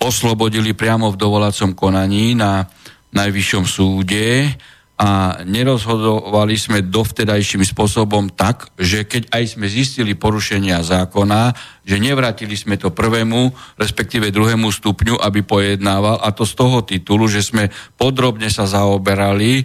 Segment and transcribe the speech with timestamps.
[0.00, 2.64] oslobodili priamo v dovolacom konaní na
[3.12, 4.48] najvyššom súde
[5.00, 11.56] a nerozhodovali sme dovtedajším spôsobom tak, že keď aj sme zistili porušenia zákona,
[11.88, 13.48] že nevrátili sme to prvému,
[13.80, 19.64] respektíve druhému stupňu, aby pojednával a to z toho titulu, že sme podrobne sa zaoberali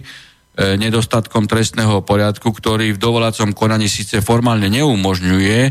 [0.80, 5.70] nedostatkom trestného poriadku, ktorý v dovolacom konaní síce formálne neumožňuje e,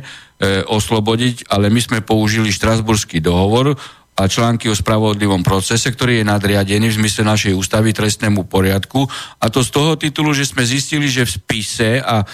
[0.69, 3.73] oslobodiť, ale my sme použili Štrasburský dohovor,
[4.15, 9.03] a články o spravodlivom procese, ktorý je nadriadený v zmysle našej ústavy trestnému poriadku.
[9.43, 12.25] A to z toho titulu, že sme zistili, že v spise a e,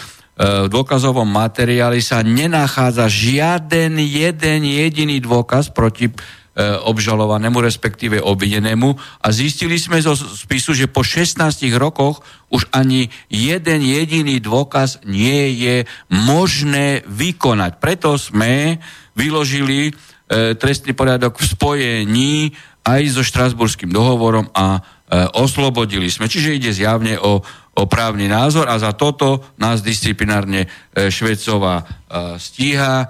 [0.65, 6.13] v dôkazovom materiáli sa nenachádza žiaden jeden jediný dôkaz proti e,
[6.85, 8.89] obžalovanému, respektíve obvinenému
[9.25, 11.41] a zistili sme zo spisu, že po 16
[11.81, 12.21] rokoch
[12.53, 17.81] už ani jeden jediný dôkaz nie je možné vykonať.
[17.81, 18.77] Preto sme
[19.17, 19.97] vyložili
[20.31, 22.33] trestný poriadok v spojení
[22.87, 24.81] aj so Štrasburským dohovorom a e,
[25.37, 26.31] oslobodili sme.
[26.31, 27.43] Čiže ide zjavne o,
[27.75, 30.67] o právny názor a za toto nás disciplinárne e,
[31.11, 31.83] Švecová
[32.39, 33.07] stíha.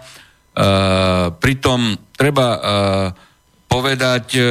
[1.39, 1.79] Pritom
[2.11, 2.47] treba
[3.71, 4.41] povedať, e,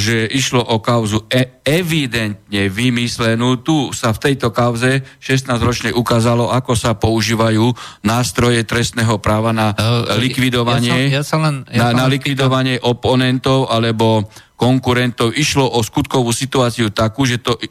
[0.00, 3.60] že išlo o kauzu e- evidentne vymyslenú.
[3.60, 10.16] Tu sa v tejto kauze 16-ročne ukázalo, ako sa používajú nástroje trestného práva na uh,
[10.16, 14.24] likvidovanie, ja som, ja som len, ja na, na likvidovanie oponentov alebo
[14.56, 15.36] konkurentov.
[15.36, 17.68] Išlo o skutkovú situáciu takú, že to E,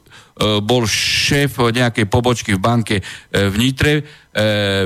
[0.63, 3.03] bol šéf nejakej pobočky v banke e,
[3.51, 4.01] v Nitre, e,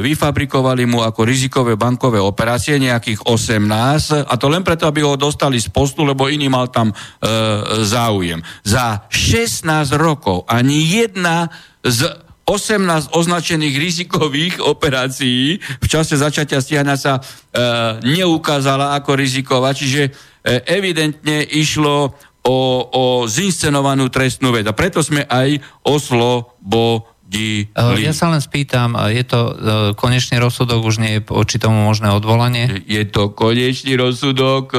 [0.02, 5.62] vyfabrikovali mu ako rizikové bankové operácie nejakých 18 a to len preto, aby ho dostali
[5.62, 6.90] z postu, lebo iný mal tam
[7.84, 8.42] záujem.
[8.66, 11.48] Za 16 rokov ani jedna
[11.86, 17.22] z 18 označených rizikových operácií v čase začatia stíhania sa e,
[18.04, 20.12] neukázala ako riziková, čiže
[20.44, 22.60] e, evidentne išlo o,
[22.92, 24.68] o zinscenovanú trestnú vec.
[24.68, 27.72] A preto sme aj oslobodili.
[27.74, 29.54] Ja sa len spýtam, je to e,
[29.98, 32.84] konečný rozsudok, už nie je voči tomu možné odvolanie?
[32.86, 34.76] Je to konečný rozsudok,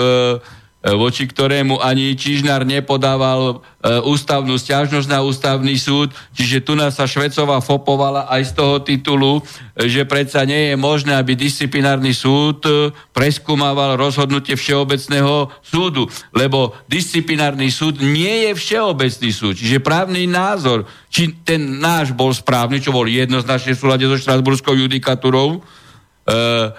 [0.92, 7.08] voči ktorému ani Čižnár nepodával e, ústavnú stiažnosť na ústavný súd, čiže tu nás sa
[7.08, 12.68] Švecová fopovala aj z toho titulu, e, že predsa nie je možné, aby disciplinárny súd
[13.16, 16.04] preskúmaval rozhodnutie Všeobecného súdu,
[16.36, 22.84] lebo disciplinárny súd nie je Všeobecný súd, čiže právny názor, či ten náš bol správny,
[22.84, 25.64] čo bol jednoznačne v súlade so Štrasburskou judikatúrou,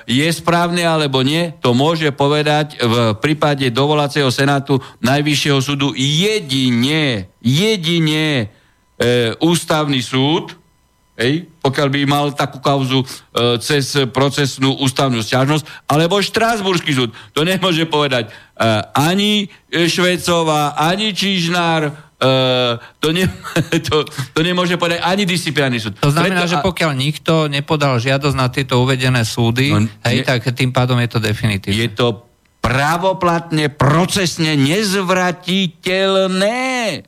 [0.09, 8.25] je správne alebo nie, to môže povedať v prípade dovolacieho senátu Najvyššieho súdu jedine, jedine
[8.41, 8.45] e,
[9.37, 10.57] ústavný súd,
[11.15, 13.07] Hej, pokiaľ by mal takú kauzu e,
[13.63, 17.15] cez procesnú ústavnú stiažnosť, alebo Štrásburský súd.
[17.31, 18.31] To nemôže povedať e,
[18.91, 23.27] ani Švecová, ani Čižnár, Uh, to, ne,
[23.91, 25.99] to, to nemôže povedať ani disciplinárny súd.
[25.99, 30.25] To znamená, Preto, že pokiaľ nikto nepodal žiadosť na tieto uvedené súdy, no, hej, ne,
[30.27, 31.75] tak tým pádom je to definitívne.
[31.75, 32.23] Je to
[32.63, 37.03] pravoplatne, procesne nezvratiteľné.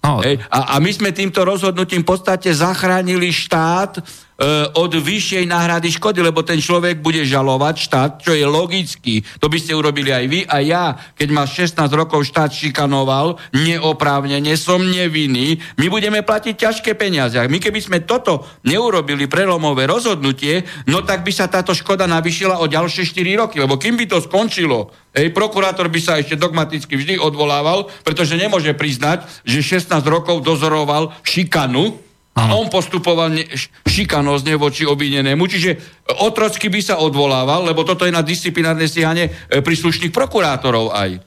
[0.00, 0.24] No.
[0.24, 4.00] Hej, a, a my sme týmto rozhodnutím v podstate zachránili štát
[4.33, 4.33] E,
[4.74, 9.22] od vyššej náhrady škody, lebo ten človek bude žalovať štát, čo je logický.
[9.38, 10.84] To by ste urobili aj vy a ja.
[11.14, 17.38] Keď ma 16 rokov štát šikanoval, neoprávnene, som nevinný, my budeme platiť ťažké peniaze.
[17.46, 22.66] My keby sme toto neurobili prelomové rozhodnutie, no tak by sa táto škoda navyšila o
[22.66, 27.22] ďalšie 4 roky, lebo kým by to skončilo, Ej, prokurátor by sa ešte dogmaticky vždy
[27.22, 32.02] odvolával, pretože nemôže priznať, že 16 rokov dozoroval šikanu,
[32.34, 33.46] a on postupoval ne,
[33.86, 35.78] šikanozne voči obvinenému, čiže
[36.18, 41.22] otrocky by sa odvolával, lebo toto je na disciplinárne stíhanie e, príslušných prokurátorov aj.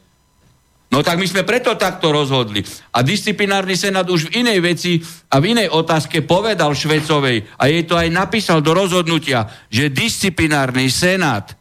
[0.87, 2.63] No tak my sme preto takto rozhodli.
[2.95, 4.91] A disciplinárny senát už v inej veci
[5.31, 10.87] a v inej otázke povedal Švecovej a jej to aj napísal do rozhodnutia, že disciplinárny
[10.87, 11.55] senát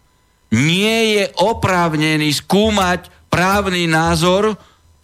[0.54, 4.54] nie je oprávnený skúmať právny názor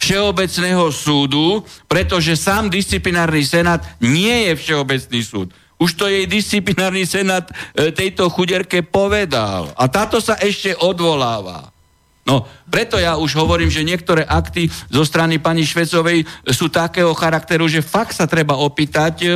[0.02, 5.54] Všeobecného súdu, pretože sám disciplinárny senát nie je Všeobecný súd.
[5.78, 9.70] Už to jej disciplinárny senát e, tejto chuderke povedal.
[9.78, 11.70] A táto sa ešte odvoláva.
[12.22, 17.66] No, preto ja už hovorím, že niektoré akty zo strany pani Švecovej sú takého charakteru,
[17.66, 19.31] že fakt sa treba opýtať, e,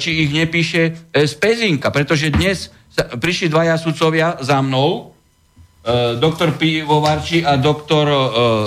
[0.00, 5.17] či ich nepíše e, z Pezinka, pretože dnes prišli dvaja sudcovia za mnou, E,
[6.20, 8.26] doktor Pivovarči a doktor, uh,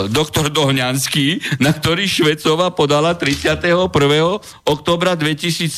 [0.10, 3.86] doktor Dohňanský, na ktorý Švecova podala 31.
[4.66, 5.70] oktobra 2007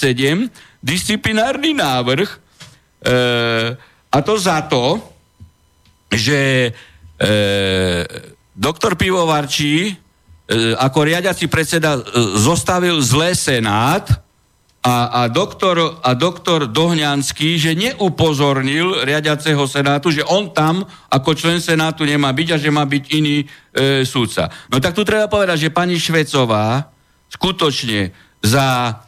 [0.79, 3.75] disciplinárny návrh uh,
[4.13, 5.01] a to za to,
[6.13, 6.69] že
[8.53, 9.95] doktor Pivovarčí
[10.77, 11.97] ako riadiaci predseda
[12.37, 14.22] zostavil zlé senát
[14.83, 21.63] a, a, doktor, a doktor Dohňanský, že neupozornil riadiaceho senátu, že on tam ako člen
[21.63, 24.51] senátu nemá byť a že má byť iný e, súdca.
[24.67, 26.91] No tak tu treba povedať, že pani Švecová
[27.31, 28.11] skutočne
[28.43, 28.99] za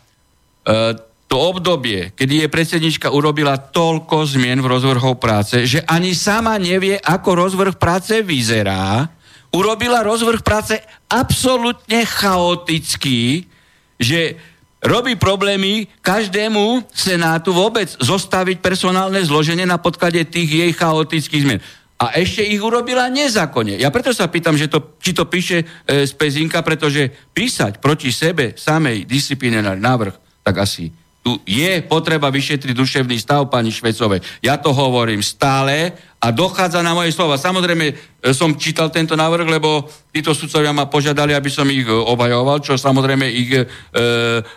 [0.64, 0.96] e,
[1.28, 6.96] to obdobie, kedy je predsednička urobila toľko zmien v rozvrhov práce, že ani sama nevie,
[6.96, 9.12] ako rozvrh práce vyzerá,
[9.52, 10.80] urobila rozvrh práce
[11.12, 13.52] absolútne chaotický,
[14.00, 14.40] že
[14.86, 21.62] robí problémy každému senátu vôbec zostaviť personálne zloženie na podklade tých jej chaotických zmien.
[21.96, 23.80] A ešte ich urobila nezákonne.
[23.80, 25.66] Ja preto sa pýtam, že to, či to píše e,
[26.04, 30.92] z Pezinka, pretože písať proti sebe samej disciplinárny návrh, tak asi
[31.26, 34.22] tu je potreba vyšetriť duševný stav pani Švecovej.
[34.46, 37.42] Ja to hovorím stále a dochádza na moje slova.
[37.42, 37.94] Samozrejme, e,
[38.30, 42.78] som čítal tento návrh, lebo títo sudcovia ma požiadali, aby som ich e, obhajoval, čo
[42.78, 43.66] samozrejme ich e,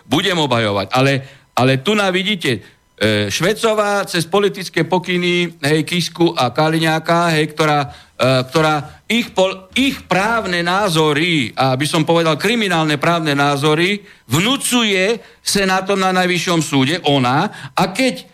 [0.05, 0.93] budem obhajovať.
[0.93, 1.25] Ale,
[1.57, 2.61] ale tu na vidíte,
[3.01, 7.89] e, Švecová cez politické pokyny, hej, Kisku a Kaliňáka, hej, ktorá, e,
[8.19, 15.95] ktorá ich, pol, ich právne názory, a by som povedal kriminálne právne názory, vnúcuje senátom
[15.95, 18.27] na najvyššom súde, ona, a keď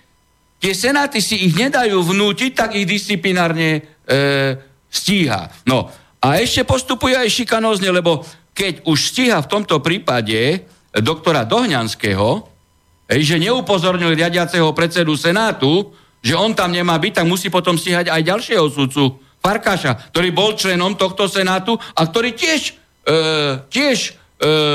[0.58, 3.82] tie senáty si ich nedajú vnútiť, tak ich disciplinárne e,
[4.90, 5.54] stíha.
[5.70, 8.26] No a ešte postupuje aj šikanózne, lebo
[8.58, 10.66] keď už stíha v tomto prípade
[10.98, 12.42] doktora Dohňanského,
[13.06, 15.94] e, že neupozornil riadiaceho predsedu Senátu,
[16.26, 20.58] že on tam nemá byť, tak musí potom stíhať aj ďalšieho sudcu, Farkáša, ktorý bol
[20.58, 22.74] členom tohto Senátu a ktorý tiež,
[23.06, 23.14] e,
[23.70, 24.12] tiež e,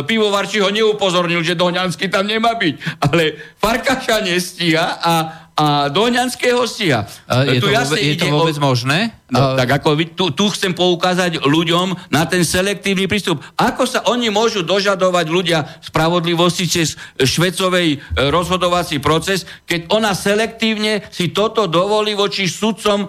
[0.06, 3.03] pivovarči ho neupozornil, že Doňanský tam nemá byť.
[3.10, 5.12] Ale Farkaša nestíha a,
[5.60, 7.05] a Doňanského stíha.
[7.44, 8.62] Je, tu to, vôbec, je to vôbec o...
[8.64, 9.12] možné?
[9.29, 13.44] No, tak ako tu, tu chcem poukázať ľuďom na ten selektívny prístup.
[13.60, 17.98] Ako sa oni môžu dožadovať ľudia spravodlivosti cez švecovej e,
[18.32, 23.08] rozhodovací proces, keď ona selektívne si toto dovolí voči sudcom e,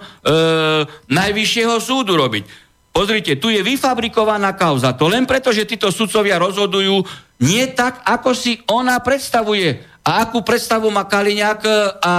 [1.08, 2.44] najvyššieho súdu robiť.
[2.92, 4.92] Pozrite, tu je vyfabrikovaná kauza.
[5.00, 7.00] To len preto, že títo sudcovia rozhodujú
[7.40, 9.80] nie tak, ako si ona predstavuje.
[10.02, 12.16] A akú predstavu má Kaliňák e, a,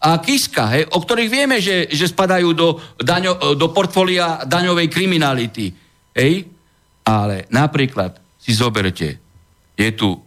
[0.00, 5.72] a Kiska, hej, o ktorých vieme, že, že spadajú do, daňo, do portfólia daňovej kriminality.
[6.12, 6.48] Hej?
[7.04, 9.16] Ale napríklad si zoberte,
[9.72, 10.20] je tu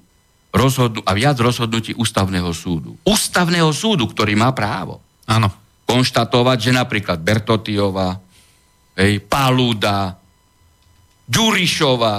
[0.50, 2.98] rozhodnú, a viac rozhodnutí ústavného súdu.
[3.06, 4.98] Ústavného súdu, ktorý má právo.
[5.30, 5.54] Áno.
[5.88, 8.18] Konštatovať, že napríklad Bertotiova,
[8.98, 10.18] hej, Paluda,
[11.28, 12.16] Ďurišova,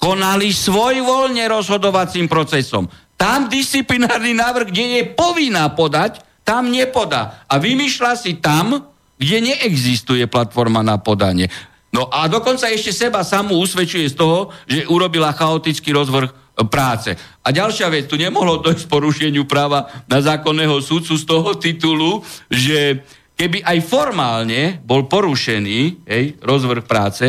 [0.00, 2.88] konali svojvoľne rozhodovacím procesom.
[3.20, 7.44] Tam disciplinárny návrh, kde je povinná podať, tam nepodá.
[7.44, 8.88] A vymýšľa si tam,
[9.20, 11.52] kde neexistuje platforma na podanie.
[11.92, 16.32] No a dokonca ešte seba samú usvedčuje z toho, že urobila chaotický rozvrh
[16.72, 17.12] práce.
[17.44, 23.04] A ďalšia vec, tu nemohlo dojsť porušeniu práva na zákonného súdcu z toho titulu, že
[23.36, 27.26] keby aj formálne bol porušený hej, rozvrh práce,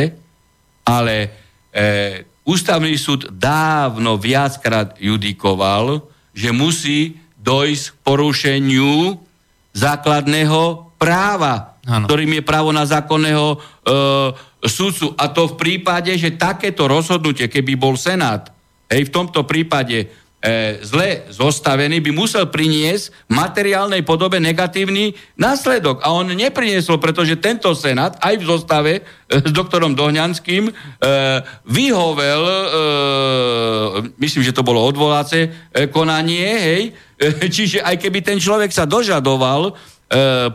[0.88, 1.14] ale
[1.72, 9.18] e, ústavný súd dávno viackrát judikoval, že musí dojsť k porušeniu
[9.74, 12.06] základného práva, ano.
[12.06, 13.58] ktorým je právo na zákonného e,
[14.68, 15.18] sudcu.
[15.18, 18.54] A to v prípade, že takéto rozhodnutie, keby bol Senát,
[18.86, 20.06] hej, v tomto prípade
[20.82, 26.02] zle zostavený, by musel priniesť v materiálnej podobe negatívny následok.
[26.02, 29.02] A on nepriniesol, pretože tento senát aj v zostave e,
[29.38, 30.72] s doktorom Dohňanským e,
[31.70, 32.56] vyhovel, e,
[34.18, 35.48] myslím, že to bolo odvoláce e,
[35.86, 36.82] konanie, hej,
[37.22, 39.72] e, čiže aj keby ten človek sa dožadoval e,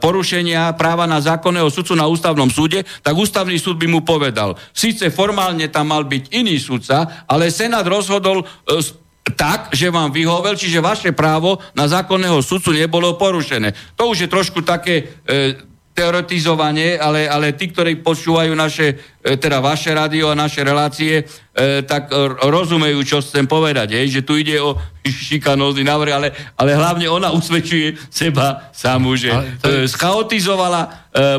[0.04, 5.08] porušenia práva na zákonného sudcu na ústavnom súde, tak ústavný súd by mu povedal, síce
[5.16, 10.84] formálne tam mal byť iný sudca, ale Senát rozhodol e, tak, že vám vyhovel, čiže
[10.84, 13.74] vaše právo na zákonného sudcu nebolo porušené.
[14.00, 14.96] To už je trošku také
[15.28, 15.58] e,
[15.98, 22.08] teoretizovanie, ale, ale tí, ktorí počúvajú naše, teda vaše rádio a naše relácie, e, tak
[22.48, 24.80] rozumejú, čo chcem povedať, hej, že tu ide o
[25.28, 29.92] šikanózny návrh, ale, ale hlavne ona usvedčuje seba samú, že to je...
[29.92, 30.90] schaotizovala e,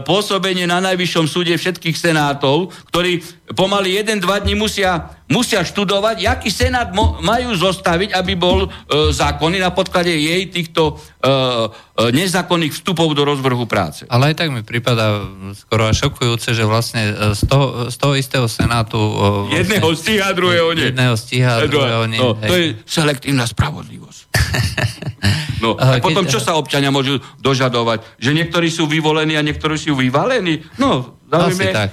[0.05, 3.25] pôsobenie na najvyššom súde všetkých senátov, ktorí
[3.57, 8.69] pomaly jeden, dva dní musia, musia študovať, aký senát mo, majú zostaviť, aby bol e,
[9.13, 14.05] zákonný na podklade jej týchto e, e, nezákonných vstupov do rozvrhu práce.
[14.09, 15.25] Ale aj tak mi prípada
[15.57, 18.99] skoro až šokujúce, že vlastne e, z toho, z toho istého senátu...
[18.99, 20.91] Vlastne, jedného stíha, druhého nie.
[20.91, 22.19] Jedného stíha, druhého nie.
[22.19, 24.21] No, to je selektívna spravodlivosť.
[25.59, 28.07] No, a potom čo sa občania môžu dožadovať?
[28.23, 30.63] Že niektorí sú vyvolení a niektorí sú vyvalení?
[30.79, 31.89] No, Zaujíme tak.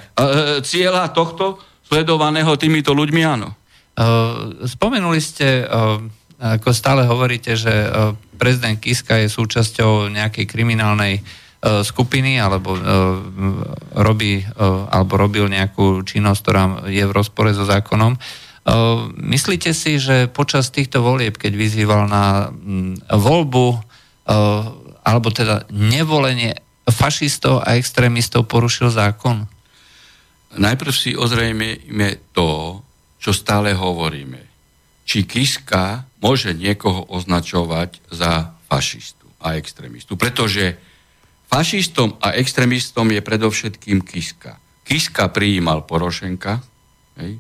[0.61, 1.57] Cieľa tohto
[1.89, 3.57] sledovaného týmito ľuďmi, áno.
[4.69, 5.65] Spomenuli ste,
[6.37, 7.73] ako stále hovoríte, že
[8.37, 11.25] prezident Kiska je súčasťou nejakej kriminálnej
[11.65, 12.77] skupiny alebo
[13.98, 14.45] robí,
[14.93, 18.13] alebo robil nejakú činnosť, ktorá je v rozpore so zákonom.
[19.17, 22.53] Myslíte si, že počas týchto volieb, keď vyzýval na
[23.10, 23.67] voľbu
[25.05, 26.53] alebo teda nevolenie
[26.86, 29.50] fašistov a extrémistov porušil zákon?
[30.55, 32.81] Najprv si ozrejme to,
[33.17, 34.41] čo stále hovoríme.
[35.05, 40.17] Či Kiska môže niekoho označovať za fašistu a extrémistu.
[40.17, 40.94] Pretože
[41.55, 44.59] fašistom a extrémistom je predovšetkým Kiska.
[44.83, 46.59] Kiska prijímal Porošenka.
[47.15, 47.39] Hej.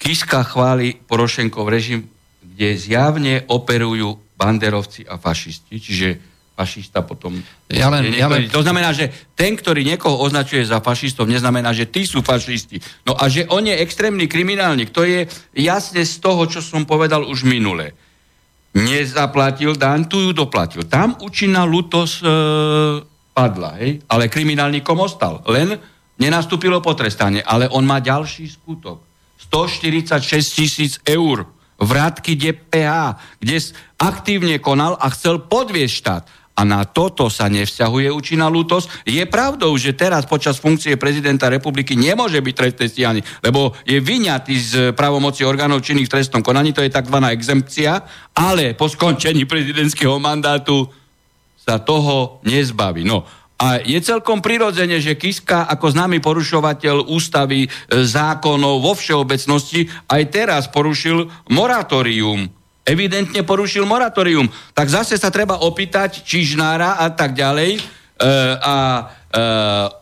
[0.00, 2.08] Kiska chváli Porošenkov režim,
[2.40, 6.08] kde zjavne operujú banderovci a fašisti, čiže
[6.56, 7.36] fašista potom...
[7.68, 8.48] Ja len, ja len...
[8.48, 12.80] To znamená, že ten, ktorý niekoho označuje za fašistov, neznamená, že tí sú fašisti.
[13.04, 17.28] No a že on je extrémny kriminálnik, to je jasne z toho, čo som povedal
[17.28, 17.92] už minule.
[18.78, 20.86] Nezaplatil daň, tu ju doplatil.
[20.86, 22.30] Tam účinná lutos e,
[23.34, 24.02] padla, hej?
[24.06, 25.42] ale kriminálnikom ostal.
[25.50, 25.74] Len
[26.18, 29.02] nenastúpilo potrestanie, ale on má ďalší skutok.
[29.50, 31.46] 146 tisíc eur
[31.78, 33.56] vrátky DPH, kde
[34.02, 36.24] aktívne konal a chcel podviesť štát
[36.58, 39.06] a na toto sa nevzťahuje účinná lútosť.
[39.06, 44.54] Je pravdou, že teraz počas funkcie prezidenta republiky nemôže byť trestné stíhaný, lebo je vyňatý
[44.58, 47.18] z pravomoci orgánov činných v trestnom konaní, to je tzv.
[47.30, 48.02] exempcia,
[48.34, 50.90] ale po skončení prezidentského mandátu
[51.62, 53.06] sa toho nezbaví.
[53.06, 53.22] No,
[53.58, 60.22] a je celkom prirodzene, že Kiska ako známy porušovateľ ústavy, e, zákonov vo všeobecnosti aj
[60.30, 62.57] teraz porušil moratórium
[62.88, 64.48] evidentne porušil moratórium.
[64.72, 67.80] Tak zase sa treba opýtať Čižnára a tak ďalej e,
[68.56, 69.02] a e,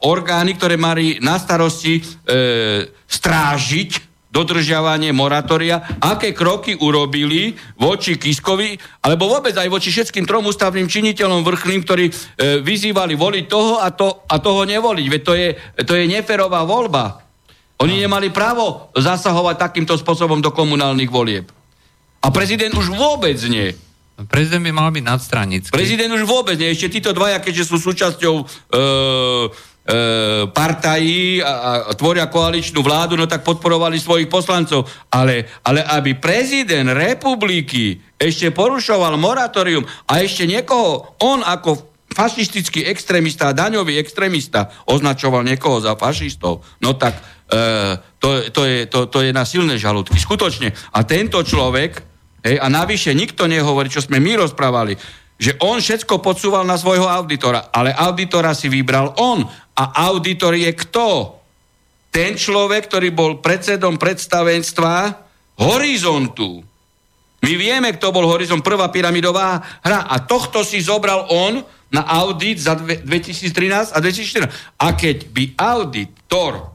[0.07, 2.03] orgány, ktoré mali na starosti e,
[3.11, 10.85] strážiť dodržiavanie moratória, aké kroky urobili voči Kiskovi, alebo vôbec aj voči všetkým trom ústavným
[10.85, 12.13] činiteľom vrchným, ktorí e,
[12.61, 15.07] vyzývali voliť toho a, to, a toho nevoliť.
[15.09, 15.49] Veď to je,
[15.89, 17.25] to je neferová voľba.
[17.81, 21.49] Oni nemali právo zasahovať takýmto spôsobom do komunálnych volieb.
[22.27, 23.71] A prezident už vôbec nie.
[24.27, 25.71] Prezident by mal byť nadstranický.
[25.71, 26.75] Prezident už vôbec nie.
[26.75, 28.83] Ešte títo dvaja, keďže sú súčasťou e, e,
[30.51, 34.89] partají a, a tvoria koaličnú vládu, no tak podporovali svojich poslancov.
[35.13, 43.53] Ale, ale aby prezident republiky ešte porušoval moratórium a ešte niekoho, on ako fašistický extrémista,
[43.53, 47.21] daňový extrémista označoval niekoho za fašistov, no tak
[47.53, 50.17] e, to, to, je, to, to je na silné žalúdky.
[50.17, 50.73] Skutočne.
[50.97, 52.06] A tento človek
[52.47, 54.95] Hej, a navyše nikto nehovorí, čo sme my rozprávali,
[55.35, 59.43] že on všetko podsúval na svojho auditora, ale auditora si vybral on.
[59.75, 61.37] A auditor je kto?
[62.15, 65.27] Ten človek, ktorý bol predsedom predstavenstva
[65.59, 66.63] Horizontu.
[67.43, 71.61] My vieme, kto bol Horizon, prvá pyramidová hra a tohto si zobral on
[71.91, 74.81] na audit za 2013 a 2014.
[74.81, 76.73] A keď by auditor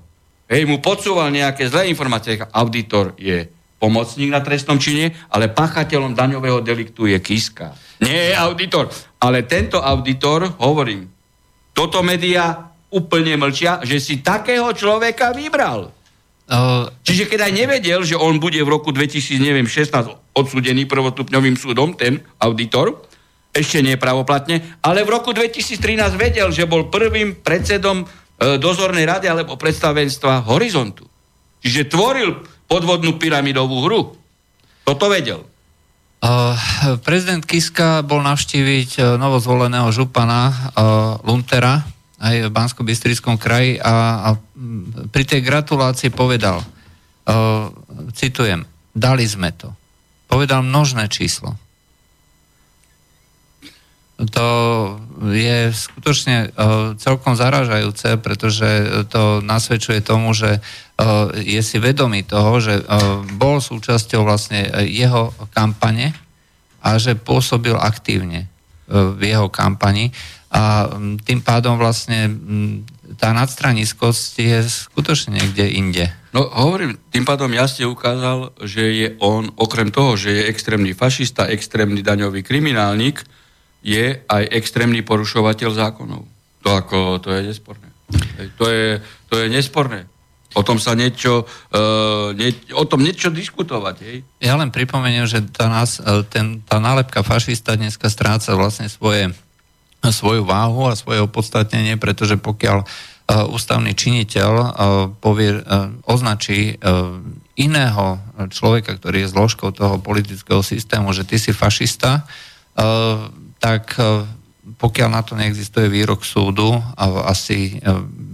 [0.52, 6.62] hej, mu podsúval nejaké zlé informácie, auditor je pomocník na trestnom čine, ale pachateľom daňového
[6.62, 7.74] deliktu je Kiska.
[8.06, 8.94] Nie je auditor.
[9.18, 11.10] Ale tento auditor, hovorím,
[11.74, 15.90] toto média úplne mlčia, že si takého človeka vybral.
[16.52, 19.50] Uh, Čiže keď aj nevedel, že on bude v roku 2016
[20.36, 23.08] odsudený prvotupňovým súdom, ten auditor,
[23.52, 28.06] ešte nie pravoplatne, ale v roku 2013 vedel, že bol prvým predsedom e,
[28.56, 31.04] dozornej rady alebo predstavenstva Horizontu.
[31.60, 32.30] Čiže tvoril
[32.72, 34.02] podvodnú pyramidovú hru.
[34.88, 35.44] Toto vedel.
[36.24, 36.56] Uh,
[37.04, 40.56] prezident Kiska bol navštíviť uh, novozvoleného župana uh,
[41.28, 41.84] Luntera,
[42.22, 44.30] aj v bansko bystrickom kraji a, a
[45.10, 46.62] pri tej gratulácii povedal,
[48.14, 48.62] citujem,
[48.94, 49.74] dali sme to.
[50.30, 51.58] Povedal množné číslo.
[54.22, 54.48] To
[55.34, 58.68] je skutočne uh, celkom zaražajúce, pretože
[59.10, 65.34] to nasvedčuje tomu, že uh, je si vedomý toho, že uh, bol súčasťou vlastne jeho
[65.50, 66.14] kampane
[66.86, 68.50] a že pôsobil aktívne
[68.92, 70.12] v jeho kampani
[70.52, 70.92] a
[71.24, 72.28] tým pádom vlastne
[73.16, 76.06] tá nadstraniskosť je skutočne niekde inde.
[76.36, 81.48] No hovorím, tým pádom jasne ukázal, že je on, okrem toho, že je extrémny fašista,
[81.48, 83.24] extrémny daňový kriminálnik,
[83.82, 86.24] je aj extrémny porušovateľ zákonov.
[86.62, 87.90] To ako, to je nesporné.
[88.62, 90.06] To je, to je nesporné.
[90.52, 93.96] O tom sa niečo, uh, nie, o tom niečo diskutovať.
[94.04, 94.18] Hej?
[94.44, 99.32] Ja len pripomeniem, že tá, nás, e, ten, tá nálepka fašista dneska stráca vlastne svoje
[100.02, 104.66] svoju váhu a svoje opodstatnenie, pretože pokiaľ uh, ústavný činiteľ uh,
[105.22, 106.74] povie, uh, označí
[107.54, 108.18] iného
[108.50, 112.26] človeka, ktorý je zložkou toho politického systému, že ty si fašista,
[113.62, 113.94] tak
[114.82, 117.78] pokiaľ na to neexistuje výrok súdu, a asi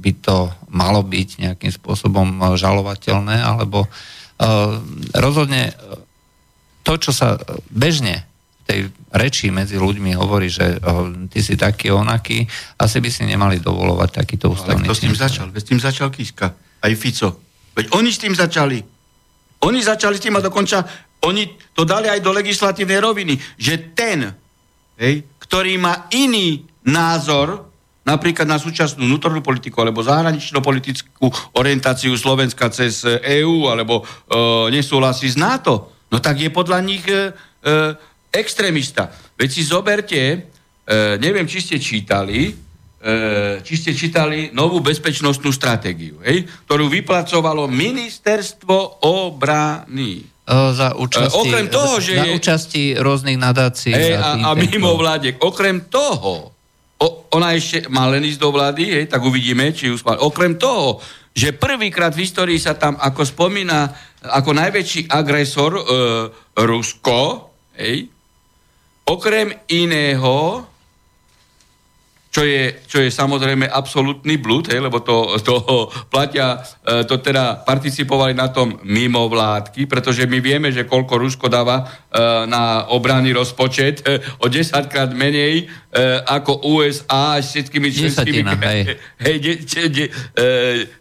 [0.01, 3.91] by to malo byť nejakým spôsobom žalovateľné, alebo
[5.11, 5.75] rozhodne
[6.87, 7.35] to, čo sa
[7.67, 8.23] bežne
[8.67, 10.79] tej reči medzi ľuďmi hovorí, že
[11.31, 12.43] ty si taký onaký,
[12.79, 15.47] asi by si nemali dovolovať takýto ústavný Ale kto s tým začal?
[15.51, 16.47] Veď s tým začal Kiska.
[16.55, 17.39] Aj Fico.
[17.75, 18.83] Veď oni s tým začali.
[19.63, 20.83] Oni začali s tým a dokonca
[21.23, 24.35] oni to dali aj do legislatívnej roviny, že ten,
[24.97, 27.69] hej, ktorý má iný názor,
[28.07, 31.27] napríklad na súčasnú vnútornú politiku alebo zahraničnú politickú
[31.59, 34.03] orientáciu Slovenska cez EÚ alebo e,
[34.71, 37.71] nesúhlasí s NATO, no tak je podľa nich e, e,
[38.31, 39.11] extrémista.
[39.35, 40.37] Veď si zoberte, e,
[41.19, 42.53] neviem, či ste čítali, e,
[43.59, 50.36] či ste čítali novú bezpečnostnú stratégiu, hej, ktorú vypracovalo ministerstvo obrany.
[50.47, 53.91] E, za účasti, e, okrem toho, že za účasti rôznych nadácií.
[53.91, 55.43] Hej, a, a mimo vládek.
[55.43, 56.55] Okrem toho,
[56.97, 60.15] o, ona ešte má len ísť do vlády, hej, tak uvidíme, či ju spal.
[60.23, 61.03] Okrem toho,
[61.35, 63.91] že prvýkrát v histórii sa tam, ako spomína,
[64.23, 65.83] ako najväčší agresor e,
[66.63, 68.07] Rusko, hej,
[69.07, 70.67] Okrem iného,
[72.29, 75.57] čo je, čo je samozrejme absolútny blúd, hej, lebo to, to
[76.13, 81.47] platia, e, to teda participovali na tom mimo vládky, pretože my vieme, že koľko Rusko
[81.49, 81.85] dáva e,
[82.45, 85.69] na obranný rozpočet, e, o 10 krát menej
[86.29, 88.81] ako USA s všetkými členskými, hej.
[89.25, 90.05] Hej, de, de, de,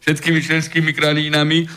[0.01, 1.69] všetkými členskými krajinami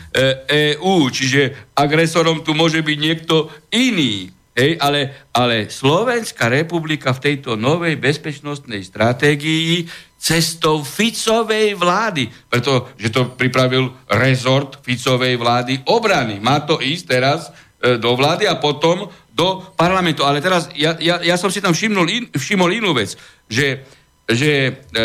[0.48, 1.12] EÚ.
[1.12, 4.32] Čiže agresorom tu môže byť niekto iný.
[4.50, 9.86] Hej, ale, ale Slovenská republika v tejto novej bezpečnostnej stratégii
[10.20, 16.42] cestou Ficovej vlády, pretože to pripravil rezort Ficovej vlády obrany.
[16.42, 17.48] Má to ísť teraz
[17.80, 20.26] e, do vlády a potom do parlamentu.
[20.26, 23.16] Ale teraz ja, ja, ja som si tam všimnul, in, všimol inú vec,
[23.48, 23.86] že,
[24.28, 25.00] že e,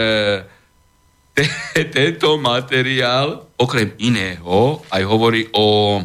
[1.72, 6.02] te, tento materiál okrem iného aj hovorí o,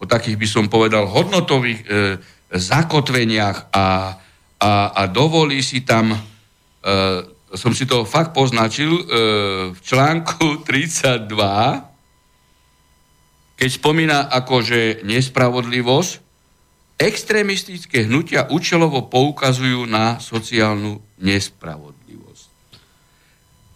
[0.00, 1.86] o takých, by som povedal, hodnotových e,
[2.52, 4.16] zakotveniach a,
[4.60, 6.18] a, a dovolí si tam, e,
[7.56, 9.02] som si to fakt poznačil, e,
[9.72, 11.28] v článku 32,
[13.56, 16.12] keď spomína akože nespravodlivosť,
[17.00, 22.50] extrémistické hnutia účelovo poukazujú na sociálnu nespravodlivosť.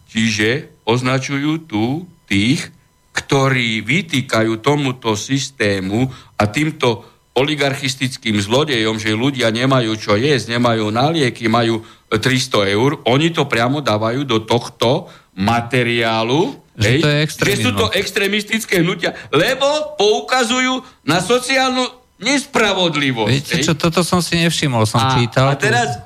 [0.06, 2.70] Čiže označujú tu tých,
[3.16, 11.12] ktorí vytýkajú tomuto systému a týmto oligarchistickým zlodejom, že ľudia nemajú čo jesť, nemajú na
[11.12, 17.22] lieky, majú 300 eur, oni to priamo dávajú do tohto materiálu, že, hej, to je
[17.28, 21.84] že sú to extrémistické hnutia, lebo poukazujú na sociálnu
[22.16, 23.32] nespravodlivosť.
[23.32, 25.52] Viete čo, toto som si nevšimol, som a, čítal.
[25.52, 26.00] A teraz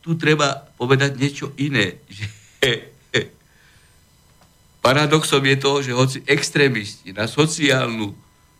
[0.00, 2.00] tu treba povedať niečo iné.
[2.66, 2.96] Že,
[4.82, 8.14] paradoxom je to, že hoci extrémisti na sociálnu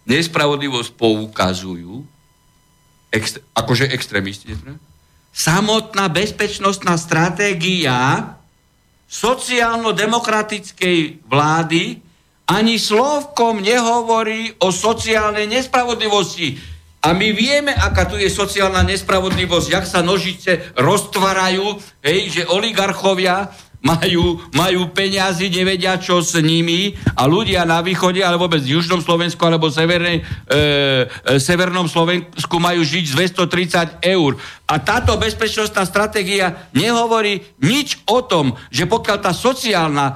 [0.07, 2.07] nespravodlivosť poukazujú,
[3.11, 4.55] ext, akože extrémisti,
[5.35, 8.33] samotná bezpečnostná stratégia
[9.07, 12.01] sociálno-demokratickej vlády
[12.47, 16.77] ani slovkom nehovorí o sociálnej nespravodlivosti.
[17.07, 23.47] A my vieme, aká tu je sociálna nespravodlivosť, jak sa nožice roztvárajú, hej, že oligarchovia
[23.87, 28.99] majú, majú peniazy, nevedia čo s nimi a ľudia na východe, alebo vôbec v južnom
[28.99, 34.35] Slovensku, alebo severnej, e, e, severnom Slovensku majú žiť z 230 eur.
[34.67, 40.15] A táto bezpečnostná stratégia nehovorí nič o tom, že pokiaľ tá sociálna e,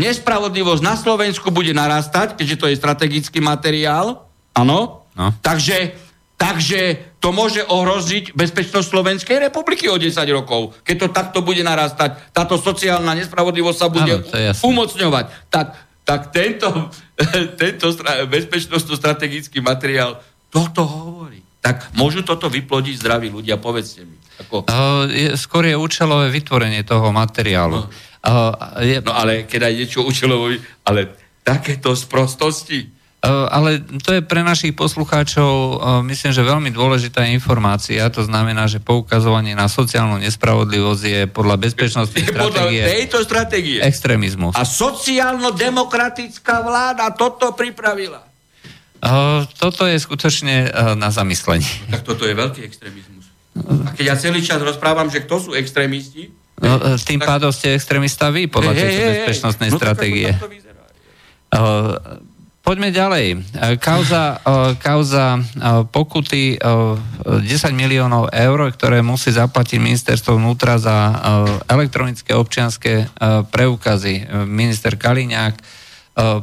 [0.00, 4.24] nespravodlivosť na Slovensku bude narastať, keďže to je strategický materiál,
[4.56, 5.26] áno, no.
[5.44, 6.03] takže
[6.34, 10.74] Takže to môže ohroziť bezpečnosť Slovenskej republiky o 10 rokov.
[10.82, 15.24] Keď to takto bude narastať, táto sociálna nespravodlivosť sa bude ano, umocňovať.
[15.48, 15.66] Tak,
[16.02, 16.68] tak tento,
[17.62, 17.86] tento
[18.28, 20.18] bezpečnostno-strategický materiál
[20.50, 21.40] toto hovorí.
[21.64, 24.20] Tak môžu toto vyplodiť zdraví ľudia, povedzte mi.
[24.44, 24.68] Ako...
[24.68, 27.82] Uh, je, skôr je účelové vytvorenie toho materiálu.
[27.82, 29.00] No, uh, je...
[29.00, 32.93] no ale keď aj niečo účelové, ale takéto sprostosti,
[33.30, 38.04] ale to je pre našich poslucháčov, eh, myslím, že veľmi dôležitá informácia.
[38.12, 42.84] To znamená, že poukazovanie na sociálnu nespravodlivosť je podľa bezpečnostnej stratégie...
[42.84, 43.78] tejto stratégie.
[43.80, 44.52] Extrémizmus.
[44.52, 48.20] A sociálno-demokratická vláda toto pripravila.
[49.04, 51.68] Uh, toto je skutočne na zamyslenie.
[51.92, 53.28] Tak toto je veľký extrémizmus.
[53.84, 56.32] A keď ja celý čas rozprávam, že kto sú extrémisti...
[56.56, 57.28] No, tým tak...
[57.36, 60.30] pádom ste extrémista vy, podľa hey, tejto hey, bezpečnostnej hey, stratégie.
[60.32, 62.24] No, tak,
[62.64, 63.26] Poďme ďalej.
[63.36, 63.38] E,
[63.76, 65.40] kauza, e, kauza e,
[65.84, 67.44] pokuty 10
[67.76, 70.96] miliónov eur, ktoré musí zaplatiť ministerstvo vnútra za
[71.68, 73.12] elektronické občianské
[73.52, 74.24] preukazy.
[74.48, 75.54] Minister Kaliňák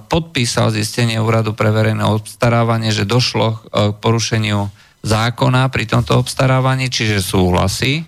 [0.05, 4.69] podpísal zistenie úradu pre verejné obstarávanie, že došlo k porušeniu
[5.01, 8.05] zákona pri tomto obstarávaní, čiže súhlasí.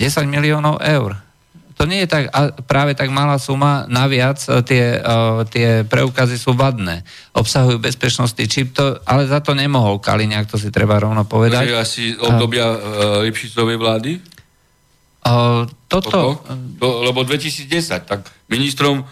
[0.00, 1.20] 10 miliónov eur
[1.74, 2.30] to nie je tak,
[2.70, 7.02] práve tak malá suma, naviac e, tie, uh, tie preukazy sú vadné.
[7.34, 11.66] Obsahujú bezpečnostný čip, to, ale za to nemohol Kaliňák, to si treba rovno povedať.
[11.66, 12.78] Je asi obdobia uh,
[13.26, 14.10] Lipšicovej vlády?
[15.26, 16.38] Uh, toto...
[16.78, 17.66] To, lebo 2010,
[18.06, 19.06] tak ministrom uh,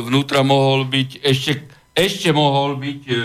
[0.00, 1.52] vnútra mohol byť ešte,
[1.92, 3.18] ešte mohol byť uh,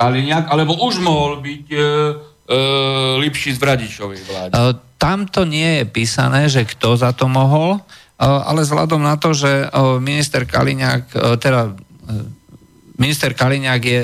[0.00, 4.52] Kaliňák, alebo už mohol byť uh, uh, Lipšic v Radičovej vláde.
[4.56, 7.80] Uh, tam to nie je písané, že kto za to mohol,
[8.20, 9.72] ale vzhľadom na to, že
[10.04, 11.08] minister Kaliňák,
[11.40, 11.72] teda
[13.00, 14.00] minister Kaliňák je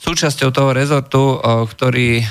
[0.00, 1.36] súčasťou toho rezortu,
[1.68, 2.24] ktorý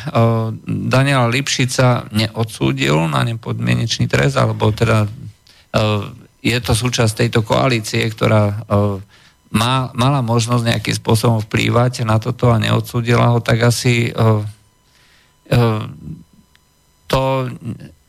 [0.65, 5.05] Daniela Lipšica neodsúdil na nepodmienečný trest, alebo teda
[6.41, 8.65] je to súčasť tejto koalície, ktorá
[9.53, 14.09] má, mala možnosť nejakým spôsobom vplývať na toto a neodsúdila ho, tak asi
[17.05, 17.21] to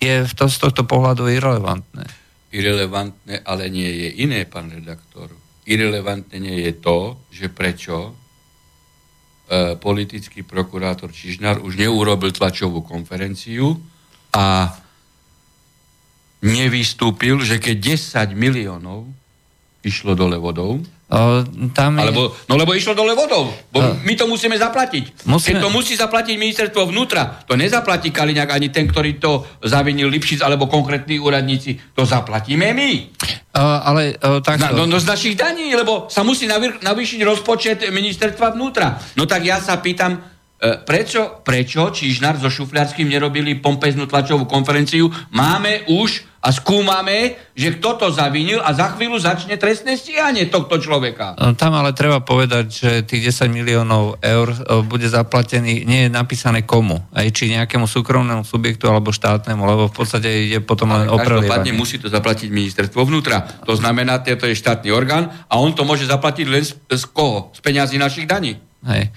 [0.00, 2.08] je z tohto pohľadu irrelevantné
[2.52, 5.32] irrelevantné, ale nie je iné, pán redaktor.
[5.68, 8.12] Irrelevantné nie je to, že prečo e,
[9.76, 13.76] politický prokurátor Čižnár už neurobil tlačovú konferenciu
[14.32, 14.72] a
[16.40, 19.04] nevystúpil, že keď 10 miliónov
[19.84, 21.40] išlo dole vodou, O,
[21.72, 22.04] tam je...
[22.04, 23.96] Alebo, no lebo išlo dole vodou, bo o.
[24.04, 25.24] my to musíme zaplatiť.
[25.24, 25.56] Musíme...
[25.56, 30.44] Keď to musí zaplatiť ministerstvo vnútra, to nezaplatí Kaliňák ani ten, ktorý to zavinil Lipšic
[30.44, 32.90] alebo konkrétni úradníci, to zaplatíme my.
[33.56, 34.60] O, ale o, tak...
[34.60, 39.00] Na, no, no z našich daní, lebo sa musí navýšiť rozpočet ministerstva vnútra.
[39.16, 40.20] No tak ja sa pýtam,
[40.60, 45.08] e, prečo, prečo Čižnár so Šufľarským nerobili pompeznú tlačovú konferenciu?
[45.32, 50.80] Máme už a skúmame, že kto to zavinil a za chvíľu začne trestné stíhanie tohto
[50.80, 51.36] človeka.
[51.60, 54.56] Tam ale treba povedať, že tých 10 miliónov eur
[54.88, 59.94] bude zaplatený, nie je napísané komu, aj či nejakému súkromnému subjektu alebo štátnemu, lebo v
[59.94, 61.76] podstate ide potom len o prelievanie.
[61.76, 63.44] musí to zaplatiť ministerstvo vnútra.
[63.68, 67.52] To znamená, to je štátny orgán a on to môže zaplatiť len z, z koho?
[67.52, 68.56] Z peňazí našich daní.
[68.88, 69.12] Hej.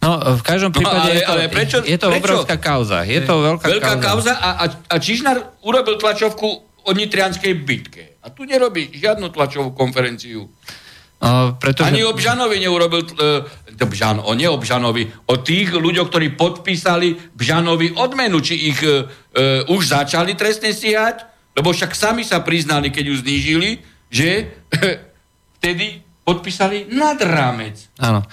[0.00, 2.20] No, v každom no, prípade no, ale, je to, ale prečo, je to prečo?
[2.24, 3.04] obrovská kauza.
[3.04, 4.32] Je to veľká, veľká kauza.
[4.32, 6.48] kauza a, a, a Čižnár urobil tlačovku
[6.88, 8.16] o nitrianskej bitke.
[8.24, 10.48] A tu nerobí žiadnu tlačovú konferenciu.
[11.20, 11.92] Uh, pretože...
[11.92, 13.44] Ani o Bžanovi neurobil, uh,
[13.76, 19.92] Bžan, o neobžanovi, o tých ľuďoch, ktorí podpísali Bžanovi odmenu, či ich uh, uh, už
[19.92, 23.70] začali trestne stíhať, lebo však sami sa priznali, keď ju znížili,
[24.08, 24.96] že uh,
[25.60, 28.24] vtedy podpísali nad rámec uh,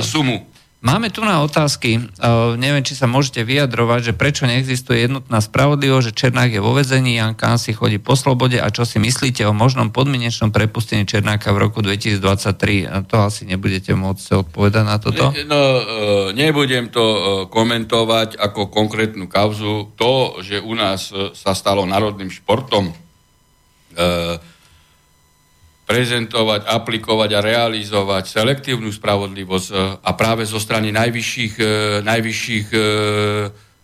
[0.00, 0.51] sumu.
[0.82, 6.10] Máme tu na otázky, uh, neviem, či sa môžete vyjadrovať, že prečo neexistuje jednotná spravodlivosť,
[6.10, 9.46] že Černák je vo vezení, Jan Kán si chodí po slobode a čo si myslíte
[9.46, 12.90] o možnom podmienečnom prepustení Černáka v roku 2023?
[12.90, 15.30] A to asi nebudete môcť odpovedať na toto?
[15.46, 15.80] No, uh,
[16.34, 19.94] nebudem to uh, komentovať ako konkrétnu kauzu.
[19.94, 24.34] To, že u nás sa stalo národným športom, uh,
[25.92, 31.64] prezentovať, aplikovať a realizovať selektívnu spravodlivosť e, a práve zo strany najvyšších, e,
[32.00, 32.78] najvyšších e,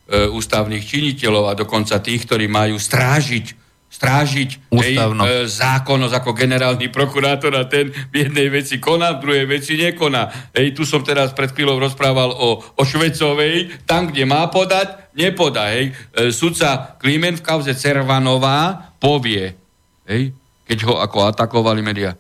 [0.08, 5.00] ústavných činiteľov a dokonca tých, ktorí majú strážiť strážiť hej,
[5.48, 10.52] zákonnosť ako generálny prokurátor a ten v jednej veci koná, v druhej veci nekoná.
[10.52, 15.72] Hej, tu som teraz pred chvíľou rozprával o, o Švecovej, tam, kde má podať, nepodá.
[15.72, 15.96] Hej.
[16.36, 19.56] Sudca Kliment v kauze Cervanová povie,
[20.04, 20.36] hej,
[20.68, 22.12] keď ho ako atakovali médiá.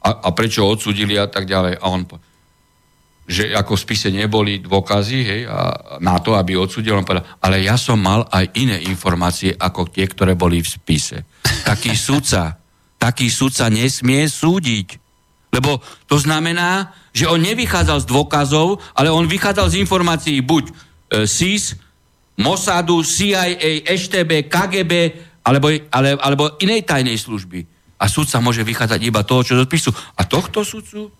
[0.00, 1.76] A, a prečo odsudili a tak ďalej.
[1.76, 2.08] A on
[3.30, 5.70] že ako v spise neboli dôkazy hej, a
[6.02, 10.10] na to, aby odsudil, on povedal, ale ja som mal aj iné informácie ako tie,
[10.10, 11.22] ktoré boli v spise.
[11.62, 12.58] Taký sudca,
[12.98, 14.98] taký sudca nesmie súdiť.
[15.54, 15.78] Lebo
[16.10, 20.72] to znamená, že on nevychádzal z dôkazov, ale on vychádzal z informácií buď e,
[21.30, 21.78] SIS,
[22.34, 24.92] Mossadu, CIA, EŠTB, KGB,
[25.46, 27.62] alebo, ale, alebo inej tajnej služby.
[28.00, 29.92] A sudca môže vychádzať iba toho, čo do spisu.
[30.16, 31.12] A tohto sudcu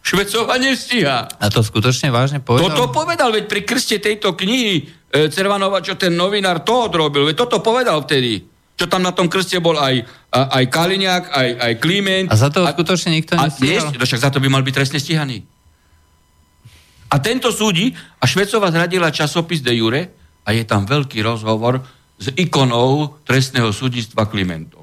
[0.00, 1.28] Švecova nestíha.
[1.28, 2.72] A to skutočne vážne povedal?
[2.72, 7.44] Toto povedal, veď pri krste tejto knihy e, Cervanova, čo ten novinár to odrobil, veď
[7.44, 8.40] toto povedal vtedy.
[8.80, 10.00] Čo tam na tom krste bol aj,
[10.32, 12.26] a, aj Kaliňák, aj, aj Kliment.
[12.32, 13.92] A za to a, skutočne nikto nestíhal?
[13.92, 15.44] No však za to by mal byť trestne stíhaný.
[17.12, 20.16] A tento súdi, a Švecova zradila časopis De Jure,
[20.48, 21.84] a je tam veľký rozhovor
[22.16, 24.79] s ikonou trestného súdnictva Klimentom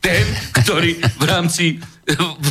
[0.00, 0.24] ten,
[0.64, 1.76] ktorý v rámci,
[2.08, 2.50] v,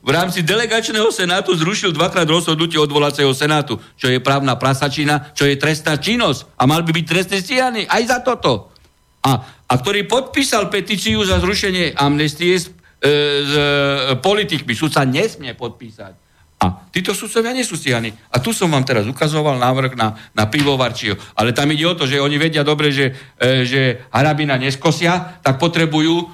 [0.00, 5.60] v rámci delegačného senátu zrušil dvakrát rozhodnutie odvolacieho senátu, čo je právna prasačina, čo je
[5.60, 8.72] trestná činnosť a mal by byť trestne stíhaný aj za toto.
[9.20, 9.36] A,
[9.68, 12.72] a ktorý podpísal petíciu za zrušenie amnestie s,
[13.04, 13.12] e,
[13.44, 14.72] s e, politikmi.
[14.72, 16.29] Súd sa nesmie podpísať.
[16.60, 18.12] A títo sudcovia nie sú stíhaní.
[18.28, 21.16] A tu som vám teraz ukazoval návrh na, na pivovarčího.
[21.32, 25.56] Ale tam ide o to, že oni vedia dobre, že, e, že harabina neskosia, tak
[25.56, 26.24] potrebujú e,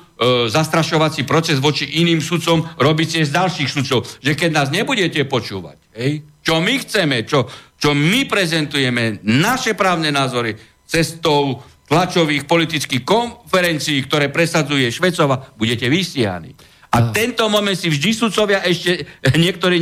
[0.50, 4.02] zastrašovací proces voči iným sudcom robiť si z ďalších sudcov.
[4.18, 7.46] Že keď nás nebudete počúvať, hej, čo my chceme, čo,
[7.78, 16.50] čo my prezentujeme, naše právne názory cestou tlačových politických konferencií, ktoré presadzuje Švecova, budete vystianí.
[16.96, 19.04] A tento moment si vždy sudcovia ešte
[19.36, 19.76] niektorí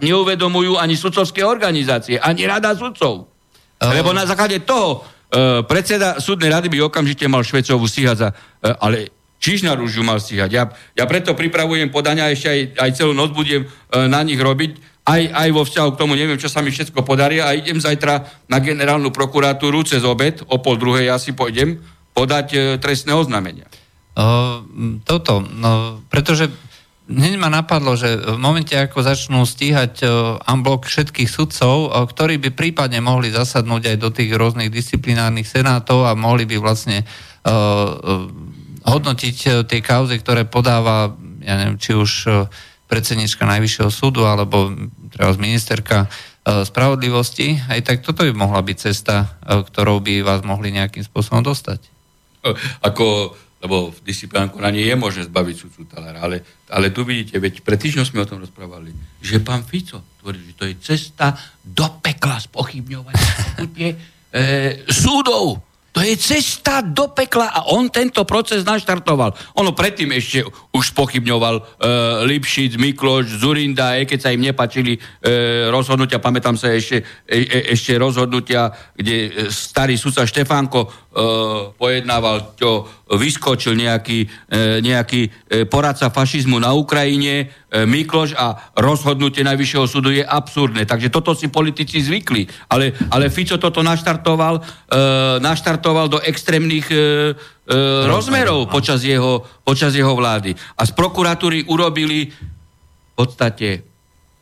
[0.00, 3.28] neuvedomujú ani sudcovské organizácie, ani rada sudcov.
[3.84, 8.28] Lebo na základe toho uh, predseda súdnej rady by okamžite mal Švecovú stíhať za...
[8.64, 8.98] Uh, ale
[9.44, 10.48] Čižnár už ju mal stíhať.
[10.48, 15.04] Ja, ja preto pripravujem podania, ešte aj, aj celú noc budem uh, na nich robiť,
[15.04, 18.24] aj, aj vo vzťahu k tomu, neviem, čo sa mi všetko podarí a idem zajtra
[18.48, 21.76] na generálnu prokuratúru cez obed, o pol druhej asi pôjdem,
[22.16, 23.68] podať uh, trestné oznámenia
[25.02, 26.46] toto, no, pretože
[27.10, 30.06] hneď ma napadlo, že v momente, ako začnú stíhať
[30.46, 36.16] unblock všetkých sudcov, ktorí by prípadne mohli zasadnúť aj do tých rôznych disciplinárnych senátov a
[36.16, 37.04] mohli by vlastne
[38.84, 41.12] hodnotiť tie kauzy, ktoré podáva,
[41.44, 42.30] ja neviem, či už
[42.88, 44.72] predsednička Najvyššieho súdu alebo
[45.12, 46.08] teraz ministerka
[46.44, 51.80] spravodlivosti, aj tak toto by mohla byť cesta, ktorou by vás mohli nejakým spôsobom dostať.
[52.84, 53.32] Ako
[53.64, 57.80] lebo v disciplinárnom konaní je možné zbaviť sudcu talára, ale, ale tu vidíte, veď pred
[57.80, 58.92] týždňom sme o tom rozprávali,
[59.24, 61.32] že pán Fico tvrdí, že to je cesta
[61.64, 63.16] do pekla spochybňovať
[63.80, 63.96] e,
[64.84, 65.64] súdov.
[65.94, 69.30] To je cesta do pekla a on tento proces naštartoval.
[69.62, 70.42] Ono predtým ešte
[70.74, 71.62] už pochybňoval e,
[72.26, 75.00] Lipšic, Mikloš, Zurinda, aj keď sa im nepačili e,
[75.70, 76.98] rozhodnutia, pamätám sa ešte,
[77.30, 80.88] e, e, ešte rozhodnutia, kde e, starý sudca Štefánko e,
[81.78, 85.30] pojednával, čo vyskočil nejaký, e, nejaký e,
[85.70, 90.86] poradca fašizmu na Ukrajine, Mikloš a rozhodnutie Najvyššieho súdu je absurdné.
[90.86, 92.46] Takže toto si politici zvykli.
[92.70, 94.62] Ale, ale Fico toto naštartoval,
[95.42, 96.86] naštartoval do extrémnych
[98.06, 100.54] rozmerov počas jeho, počas jeho vlády.
[100.54, 103.82] A z prokuratúry urobili v podstate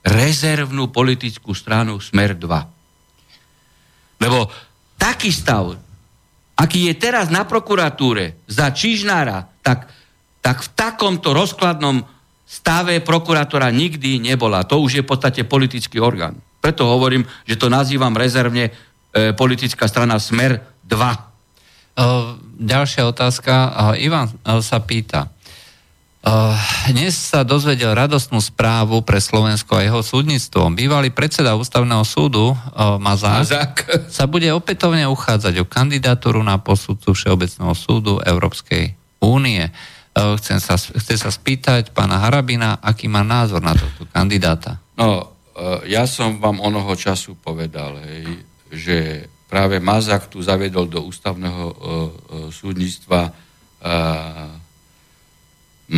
[0.04, 4.20] rezervnú politickú stranu Smer 2.
[4.20, 4.52] Lebo
[5.00, 5.72] taký stav,
[6.62, 9.90] aký je teraz na prokuratúre za Čižnára, tak,
[10.38, 12.07] tak v takomto rozkladnom
[12.46, 14.62] stave prokurátora nikdy nebola.
[14.70, 16.38] To už je v podstate politický orgán.
[16.62, 18.72] Preto hovorím, že to nazývam rezervne e,
[19.35, 21.33] politická strana Smer 2.
[22.62, 23.53] Ďalšia otázka.
[24.01, 24.31] Ivan
[24.62, 25.29] sa pýta.
[26.22, 26.54] Uh,
[26.87, 30.70] dnes sa dozvedel radostnú správu pre Slovensko a jeho súdnictvo.
[30.70, 33.74] Bývalý predseda ústavného súdu uh, Mazák, Mazák
[34.22, 39.66] sa bude opätovne uchádzať o kandidatúru na posudcu Všeobecného súdu Európskej únie.
[40.14, 44.78] Uh, chcem sa, chcem sa spýtať pána Harabina, aký má názor na tohto kandidáta.
[44.94, 45.26] No,
[45.90, 48.96] ja som vám onoho času povedal, hej, že
[49.50, 51.64] práve Mazák tu zaviedol do ústavného
[52.54, 53.35] súdnictva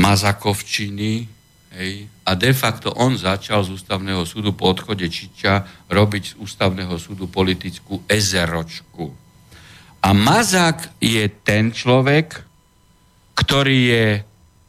[0.04, 1.24] Mazakovčiny,
[1.72, 1.92] hej,
[2.28, 7.24] a de facto on začal z ústavného súdu po odchode Čiča robiť z ústavného súdu
[7.32, 9.08] politickú ezeročku.
[10.04, 12.44] A Mazak je ten človek,
[13.32, 14.06] ktorý je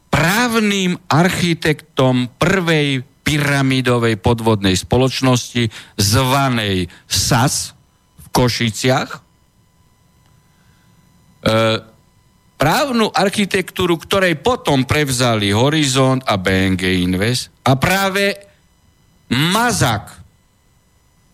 [0.08, 5.68] právnym architektom prvej pyramidovej podvodnej spoločnosti
[6.00, 7.76] zvanej SAS
[8.22, 9.10] v Košiciach.
[9.12, 9.20] E,
[12.56, 18.36] právnu architektúru, ktorej potom prevzali Horizont a BNG Invest a práve
[19.32, 20.22] Mazak,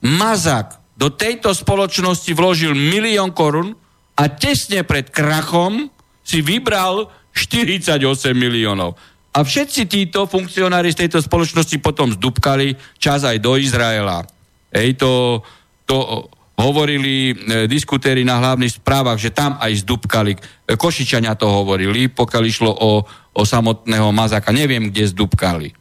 [0.02, 3.74] Mazak do tejto spoločnosti vložil milión korun
[4.18, 5.90] a tesne pred krachom
[6.22, 7.98] si vybral 48
[8.36, 8.98] miliónov.
[9.32, 14.28] A všetci títo funkcionári z tejto spoločnosti potom zdúbkali čas aj do Izraela.
[14.76, 15.40] Ej, to,
[15.88, 16.28] to
[16.62, 17.34] hovorili e,
[17.66, 20.38] diskutéri na hlavných správach, že tam aj zdúbkali.
[20.38, 20.40] E,
[20.78, 23.02] Košičania to hovorili, pokiaľ išlo o,
[23.34, 24.54] o samotného Mazaka.
[24.54, 25.74] Neviem, kde zdúbkali.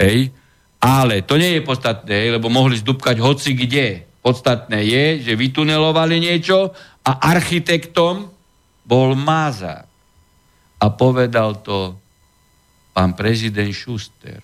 [0.00, 0.32] Hej.
[0.80, 4.04] Ale to nie je podstatné, lebo mohli zdúbkať hoci kde.
[4.24, 6.74] Podstatné je, že vytunelovali niečo
[7.06, 8.28] a architektom
[8.86, 9.86] bol Mazak.
[10.76, 11.96] A povedal to
[12.92, 14.40] pán prezident Schuster.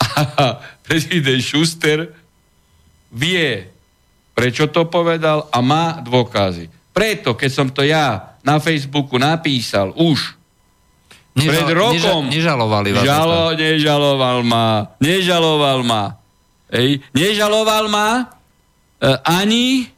[0.00, 2.10] A prezident Schuster
[3.12, 3.77] vie,
[4.38, 6.70] prečo to povedal a má dôkazy.
[6.94, 10.38] Preto, keď som to ja na Facebooku napísal už
[11.34, 12.22] Nežal, pred rokom...
[12.30, 13.02] Neža, nežalovali vás.
[13.02, 14.66] Žalo, nežaloval ma.
[15.02, 16.02] Nežaloval ma.
[16.70, 18.30] Ej, nežaloval ma
[18.98, 19.90] e, ani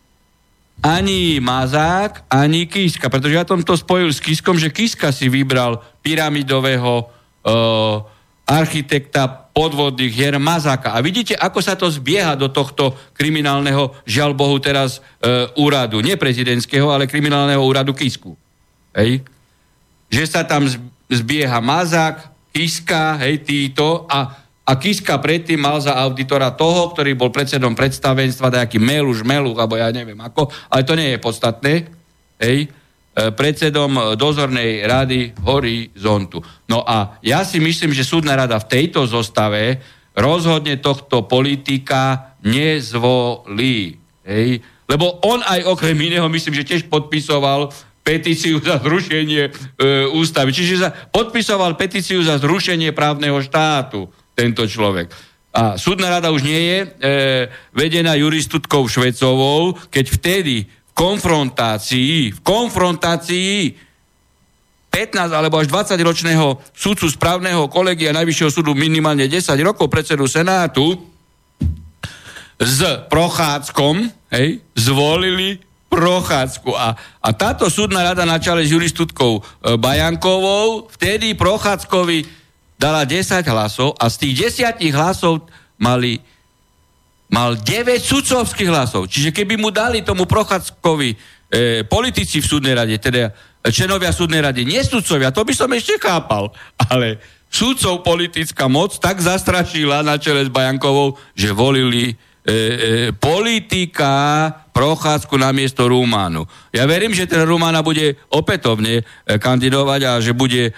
[0.81, 3.12] ani Mazák, ani Kiska.
[3.12, 7.05] Pretože ja som to spojil s Kiskom, že Kiska si vybral pyramidového e,
[8.48, 10.96] architekta podvodných hier Mazaka.
[10.96, 16.01] A vidíte, ako sa to zbieha do tohto kriminálneho, žiaľ Bohu teraz, e, úradu.
[16.01, 18.33] Nie prezidentského, ale kriminálneho úradu Kisku.
[18.96, 19.20] Hej?
[20.09, 20.64] Že sa tam
[21.12, 24.33] zbieha Mazak, Kiska, hej, títo a,
[24.64, 29.77] a Kiska predtým mal za auditora toho, ktorý bol predsedom predstavenstva, nejaký Meluš, Meluch, alebo
[29.77, 31.75] ja neviem ako, ale to nie je podstatné.
[32.40, 32.73] Hej?
[33.11, 36.38] E, predsedom dozornej rady Horizontu.
[36.70, 39.83] No a ja si myslím, že súdna rada v tejto zostave
[40.14, 43.99] rozhodne tohto politika nezvolí.
[44.23, 44.62] Hej?
[44.87, 47.75] Lebo on aj okrem iného, myslím, že tiež podpisoval
[48.07, 49.51] petíciu za zrušenie e,
[50.14, 50.55] ústavy.
[50.55, 54.07] Čiže za, podpisoval petíciu za zrušenie právneho štátu
[54.38, 55.11] tento človek.
[55.51, 56.88] A súdna rada už nie je e,
[57.75, 63.74] vedená juristutkou Švecovou, keď vtedy konfrontácii, v konfrontácii
[64.90, 70.98] 15 alebo až 20 ročného súdcu správneho kolegia Najvyššieho súdu minimálne 10 rokov predsedu Senátu
[72.61, 76.70] s Prochádzkom, hej, zvolili Prochádzku.
[76.74, 82.26] A, a táto súdna rada na čele s juristutkou e, Bajankovou vtedy Prochádzkovi
[82.79, 84.35] dala 10 hlasov a z tých
[84.76, 85.50] 10 hlasov
[85.81, 86.22] mali
[87.31, 89.07] mal 9 sudcovských hlasov.
[89.07, 91.16] Čiže keby mu dali tomu Prochádzkovi e,
[91.87, 93.31] politici v súdnej rade, teda
[93.71, 96.51] členovia súdnej rady, nie sudcovia, to by som ešte chápal,
[96.90, 102.57] ale sudcov politická moc tak zastrašila na čele s Bajankovou, že volili e, e,
[103.14, 106.49] politika Prochádzku na miesto Rumánu.
[106.73, 110.73] Ja verím, že ten Rumána bude opätovne e, kandidovať a že bude e,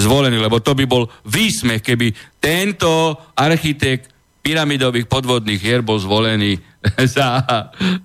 [0.00, 4.15] zvolený, lebo to by bol výsmech, keby tento architekt
[4.46, 6.62] pyramidových podvodných hier bol zvolený
[7.14, 7.42] za,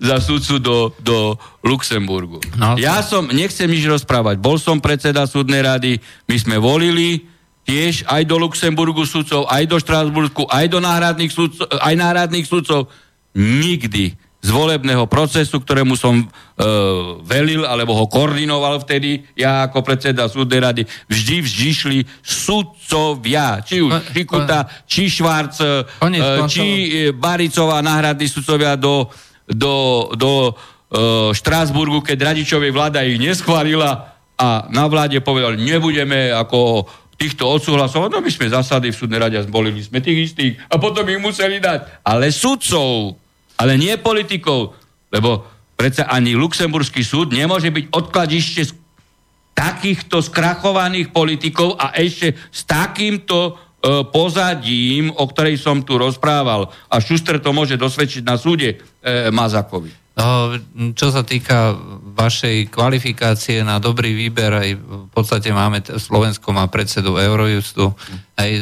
[0.01, 2.41] za sudcu do, do Luxemburgu.
[2.57, 7.29] No, ja som, nechcem nič rozprávať, bol som predseda súdnej rady, my sme volili
[7.69, 12.89] tiež aj do Luxemburgu sudcov, aj do Štrásburgu, aj do náhradných sudcov, aj náhradných sudcov.
[13.37, 16.25] Nikdy z volebného procesu, ktorému som e,
[17.21, 23.85] velil, alebo ho koordinoval vtedy, ja ako predseda súdnej rady, vždy vždy šli sudcovia, či
[23.85, 25.85] už Šikuta, či Švárc, e,
[26.49, 29.13] či e, Baricová, náhradní sudcovia do,
[29.45, 30.51] do, do e,
[31.37, 34.09] Štrásburgu, keď radičovej vláda ich neschválila
[34.41, 39.37] a na vláde povedali, nebudeme ako týchto odsúhlasovať, no my sme zasady v súdnej rade
[39.37, 42.01] a zbolili sme tých istých a potom ich museli dať.
[42.01, 43.20] Ale sudcov,
[43.61, 44.73] ale nie politikov,
[45.13, 45.45] lebo
[45.77, 48.61] predsa ani luxemburský súd nemôže byť odkladište
[49.53, 53.51] takýchto skrachovaných politikov a ešte s takýmto e,
[54.09, 56.73] pozadím, o ktorej som tu rozprával.
[56.89, 60.01] A Šuster to môže dosvedčiť na súde e, Mazakovi.
[60.11, 60.51] No,
[60.91, 61.71] čo sa týka
[62.13, 67.95] vašej kvalifikácie na dobrý výber, aj v podstate máme, Slovensko má predsedu Eurojustu
[68.35, 68.61] aj, e,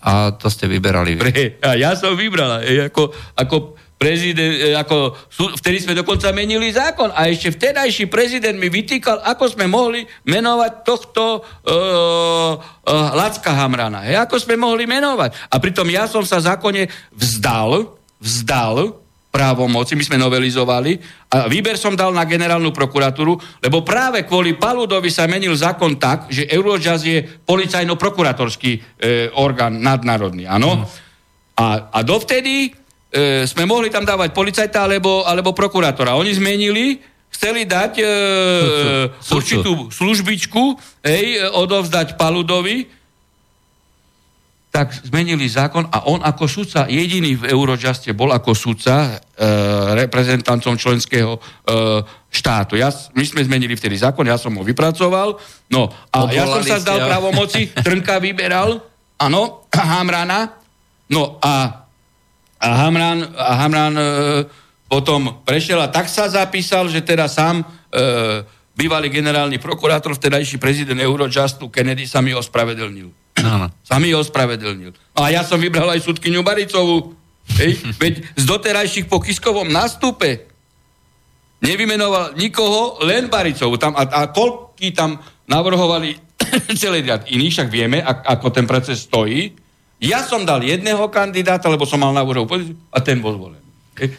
[0.00, 1.22] a to ste vyberali vy.
[1.22, 3.56] Pre, a ja som vybral, ako, ako
[3.98, 5.18] prezident, e, ako,
[5.58, 10.72] vtedy sme dokonca menili zákon a ešte vtedajší prezident mi vytýkal, ako sme mohli menovať
[10.86, 14.06] tohto uh, uh, Lacka Hamrana.
[14.06, 15.50] Hej, ako sme mohli menovať.
[15.50, 17.90] A pritom ja som sa zákone vzdal,
[18.22, 18.94] vzdal
[19.28, 20.96] právomoci, my sme novelizovali
[21.28, 26.32] a výber som dal na generálnu prokuratúru, lebo práve kvôli Paludovi sa menil zákon tak,
[26.32, 28.80] že Eurojazz je policajno-prokuratorský e,
[29.36, 30.80] orgán nadnárodný, áno?
[30.80, 30.84] Mm.
[31.60, 32.72] A, a dovtedy
[33.12, 36.16] e, sme mohli tam dávať policajta alebo, alebo prokurátora.
[36.16, 37.00] Oni zmenili,
[37.32, 38.04] chceli dať e,
[39.20, 39.34] Sudcu.
[39.36, 40.62] určitú službičku,
[41.04, 42.98] hej, odovzdať Paludovi,
[44.68, 49.44] tak zmenili zákon a on ako sudca, jediný v Eurojuste bol ako sudca e,
[49.96, 51.40] reprezentantom členského e,
[52.28, 52.76] štátu.
[52.76, 55.40] Ja, my sme zmenili vtedy zákon, ja som ho vypracoval,
[55.72, 58.78] no a Odvolali ja som sa zdal pravomoci, Trnka vyberal,
[59.16, 60.60] áno, Hamrana,
[61.10, 61.87] no a
[62.58, 64.04] a Hamran, a Hamran e,
[64.90, 67.64] potom prešiel a tak sa zapísal, že teda sám e,
[68.74, 73.10] bývalý generálny prokurátor, vtedajší prezident Eurojustu Kennedy sa mi ospravedlnil.
[73.42, 73.70] Áno.
[73.82, 74.90] Sa mi ospravedlnil.
[75.14, 77.14] No a ja som vybral aj súdkyňu Baricovú.
[77.58, 77.78] Hej?
[77.98, 80.50] Veď z doterajších po Kiskovom nástupe
[81.62, 83.78] nevymenoval nikoho, len Baricovú.
[83.78, 86.14] Tam, a, a koľky tam navrhovali
[86.80, 89.67] celý riad iných, však vieme, ako ten proces stojí.
[89.98, 93.66] Ja som dal jedného kandidáta, lebo som mal návrhovú pozíciu a ten bol zvolený.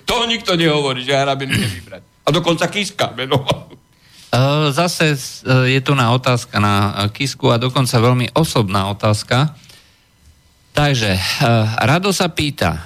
[0.03, 2.03] To nikto nehovorí, že Harabin ide vybrať.
[2.03, 3.67] A dokonca Kiska menoval.
[4.30, 9.57] E, zase e, je tu na otázka na Kisku a dokonca veľmi osobná otázka.
[10.69, 11.17] Takže,
[11.82, 12.77] Rado sa pýta,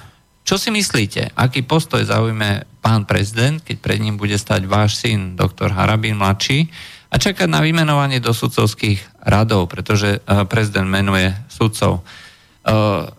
[0.48, 5.36] čo si myslíte, aký postoj zaujme pán prezident, keď pred ním bude stať váš syn,
[5.36, 6.72] doktor Harabin mladší,
[7.12, 12.08] a čakať na vymenovanie do sudcovských radov, pretože prezident menuje sudcov.
[12.64, 13.12] Uh,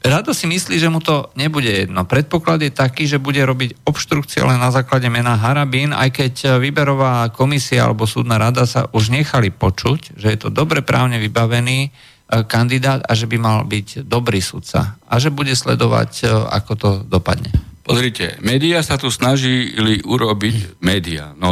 [0.00, 2.08] Rado si myslí, že mu to nebude jedno.
[2.08, 7.28] Predpoklad je taký, že bude robiť obštrukcie len na základe mena Harabín, aj keď výberová
[7.28, 12.48] komisia alebo súdna rada sa už nechali počuť, že je to dobre právne vybavený uh,
[12.48, 14.96] kandidát a že by mal byť dobrý sudca.
[15.04, 17.52] A že bude sledovať, ako to dopadne.
[17.84, 21.50] Pozrite, médiá sa tu snažili urobiť médiá, no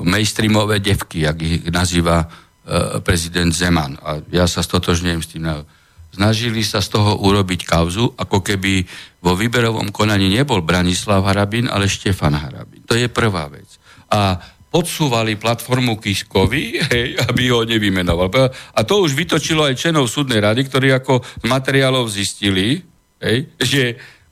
[0.00, 2.24] mainstreamové devky, jak ich nazýva
[3.04, 4.00] prezident Zeman.
[4.00, 5.44] A ja sa stotožňujem s tým
[6.16, 8.88] snažili sa z toho urobiť kauzu, ako keby
[9.20, 12.80] vo výberovom konaní nebol Branislav Harabin, ale Štefan Harabin.
[12.88, 13.68] To je prvá vec.
[14.08, 14.40] A
[14.72, 18.32] podsúvali platformu Kiskovi, hej, aby ho nevymenoval.
[18.72, 22.80] A to už vytočilo aj členov súdnej rady, ktorí ako z materiálov zistili,
[23.20, 23.82] hej, že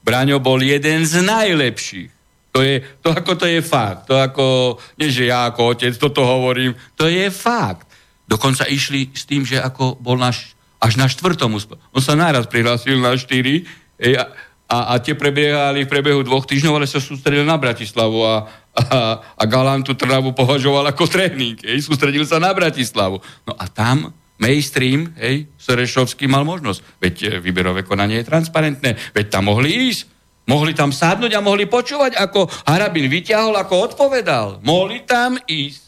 [0.05, 2.11] Braňo bol jeden z najlepších.
[2.55, 4.07] To, je, to ako to je fakt.
[4.07, 7.91] To ako, nie že ja ako otec toto hovorím, to je fakt.
[8.25, 10.54] Dokonca išli s tým, že ako bol náš
[10.85, 11.81] až na štvrtom úspe.
[11.97, 13.65] On sa náraz prihlásil na štyri
[13.97, 14.29] a,
[14.69, 18.45] a, a tie prebiehali v priebehu dvoch týždňov, ale sa sústredil na Bratislavu a,
[18.77, 18.85] a,
[19.33, 21.57] a Galantu Trnavu považoval ako tréning.
[21.65, 23.25] Ej, sústredil sa na Bratislavu.
[23.49, 26.81] No a tam mainstream, hej, Serešovský mal možnosť.
[27.01, 30.13] Veď e, výberové konanie je transparentné, veď tam mohli ísť.
[30.45, 34.61] Mohli tam sadnúť a mohli počúvať, ako Harabin vyťahol, ako odpovedal.
[34.61, 35.81] Mohli tam ísť.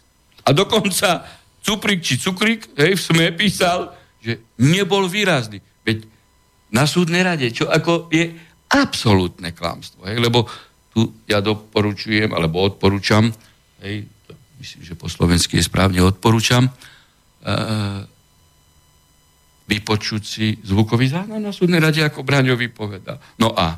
[0.49, 1.29] A dokonca
[1.61, 5.63] Cuprik či Cukrik, hej, v SME písal, že nebol výrazný.
[5.87, 6.09] Veď
[6.75, 8.35] na súdnej rade, čo ako je
[8.71, 10.05] absolútne klamstvo.
[10.09, 10.19] Hej?
[10.19, 10.45] Lebo
[10.91, 13.29] tu ja doporučujem, alebo odporúčam,
[13.85, 14.33] hej, to
[14.65, 18.01] myslím, že po slovensky je správne odporúčam, uh,
[19.67, 23.21] vypočuť si zvukový záznam na súdnej rade, ako Braňo vypoveda.
[23.37, 23.77] No a,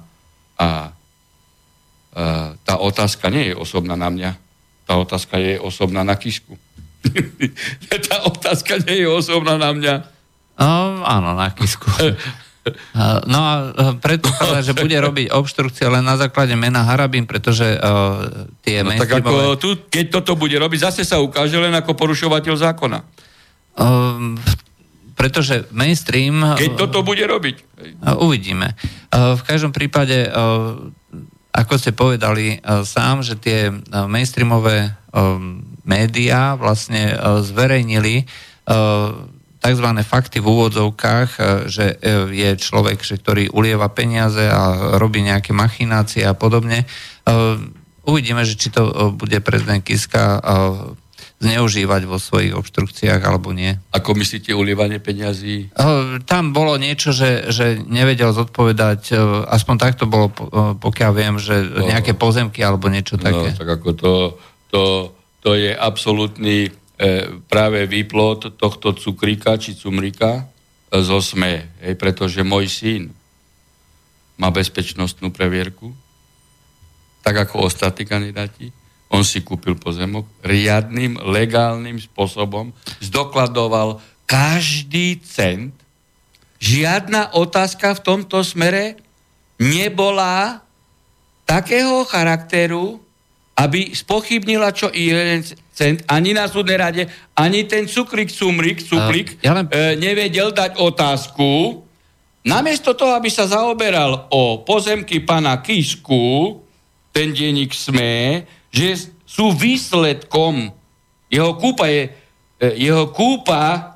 [0.62, 4.30] a uh, tá otázka nie je osobná na mňa,
[4.86, 6.55] tá otázka je osobná na Kisku.
[8.09, 10.17] tá otázka nie je osobná na mňa,
[10.59, 11.86] No, áno, na kisku.
[13.24, 18.44] No a e, predpokladá, že bude robiť obštrukcie len na základe mena Harabín, pretože uh,
[18.61, 22.54] tie no, tak ako tu, keď toto bude robiť, zase sa ukáže len ako porušovateľ
[22.59, 22.98] zákona.
[23.78, 24.36] Uh,
[25.16, 26.44] pretože mainstream...
[26.59, 27.56] Keď toto bude robiť.
[28.04, 28.74] Uh, uvidíme.
[29.11, 30.76] Uh, v každom prípade, uh,
[31.54, 35.40] ako ste povedali uh, sám, že tie uh, mainstreamové uh,
[35.88, 38.26] médiá vlastne uh, zverejnili
[38.68, 39.38] uh,
[39.68, 39.88] tzv.
[40.00, 46.24] fakty v úvodzovkách, e, že e, je človek, ktorý ulieva peniaze a robí nejaké machinácie
[46.24, 46.84] a podobne.
[46.84, 46.86] E,
[48.08, 50.40] uvidíme, že či to bude prezident Kiska
[51.38, 53.78] zneužívať vo svojich obštrukciách alebo nie.
[53.94, 55.70] Ako myslíte ulievanie peňazí?
[56.26, 59.14] Tam bolo niečo, že, že nevedel zodpovedať,
[59.46, 60.34] aspoň takto bolo,
[60.82, 63.48] pokiaľ viem, že no, nejaké pozemky alebo niečo no, také.
[63.54, 64.12] No, tak ako to,
[64.74, 64.82] to,
[65.44, 66.74] to je absolútny
[67.46, 70.51] práve výplod tohto cukríka či cumrika
[70.90, 73.03] zo SME, hej, pretože môj syn
[74.34, 75.94] má bezpečnostnú previerku,
[77.22, 78.74] tak ako ostatní kandidáti.
[79.09, 85.72] On si kúpil pozemok riadným, legálnym spôsobom, zdokladoval každý cent.
[86.59, 88.99] Žiadna otázka v tomto smere
[89.57, 90.61] nebola
[91.49, 93.01] takého charakteru,
[93.59, 95.42] aby spochybnila čo i jeden
[95.79, 97.07] cent, ani na súdnej rade,
[97.39, 99.70] ani ten cukrik, cumrik, cuplik, uh, ja len...
[99.70, 101.83] e, nevedel dať otázku.
[102.43, 106.59] Namiesto toho, aby sa zaoberal o pozemky pana Kisku,
[107.14, 108.43] ten denník SME,
[108.74, 110.74] že sú výsledkom,
[111.31, 112.11] jeho kúpa je,
[112.59, 113.95] e, jeho kúpa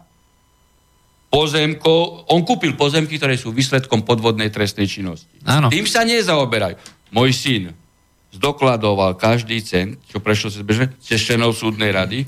[1.33, 5.33] pozemkov, on kúpil pozemky, ktoré sú výsledkom podvodnej trestnej činnosti.
[5.43, 5.73] Áno.
[5.73, 6.79] Tým sa nezaoberajú.
[7.11, 7.82] Môj syn
[8.33, 12.25] zdokladoval každý cent, čo prešlo cez bežne, cez členov súdnej rady,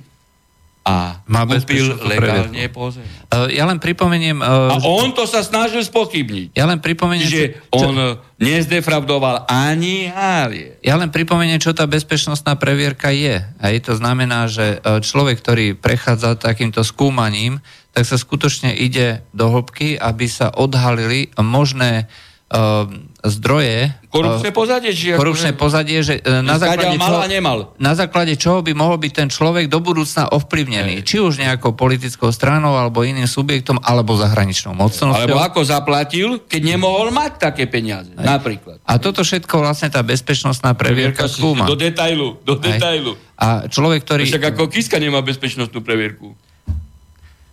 [0.84, 3.08] a Má kúpil legálne pozem.
[3.32, 4.36] Uh, ja len pripomeniem...
[4.36, 6.52] Uh, a on to sa snažil spochybniť.
[6.52, 7.24] Ja len pripomeniem...
[7.24, 10.76] Že čo, on nezdefraudoval ani hálie.
[10.84, 13.40] Ja len pripomeniem, čo tá bezpečnostná previerka je.
[13.64, 17.64] Hej, to znamená, že e, človek, ktorý prechádza takýmto skúmaním,
[17.96, 22.12] tak sa skutočne ide do hĺbky, aby sa odhalili možné
[22.52, 22.90] uh,
[23.24, 23.88] zdroje...
[24.12, 24.90] Korupčné eh, pozadie?
[24.92, 27.58] Či korupčné pozadie, že uh, na základe, mal a nemal.
[27.80, 31.00] na základe čoho by mohol byť ten človek do budúcna ovplyvnený.
[31.00, 31.08] Ej.
[31.08, 35.34] Či už nejakou politickou stranou, alebo iným subjektom, alebo zahraničnou mocnosťou.
[35.34, 38.22] Alebo ako zaplatil, keď nemohol mať také peniaze, Ej.
[38.22, 38.78] napríklad.
[38.84, 41.64] A toto všetko vlastne tá bezpečnostná previerka skúma.
[41.64, 43.16] Do detailu, do detailu.
[43.34, 44.28] A človek, ktorý...
[44.28, 46.36] Však ako Kiska nemá bezpečnostnú previerku.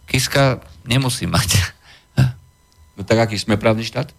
[0.06, 1.58] Kiska nemusí mať.
[3.00, 4.14] No tak aký sme právny štát?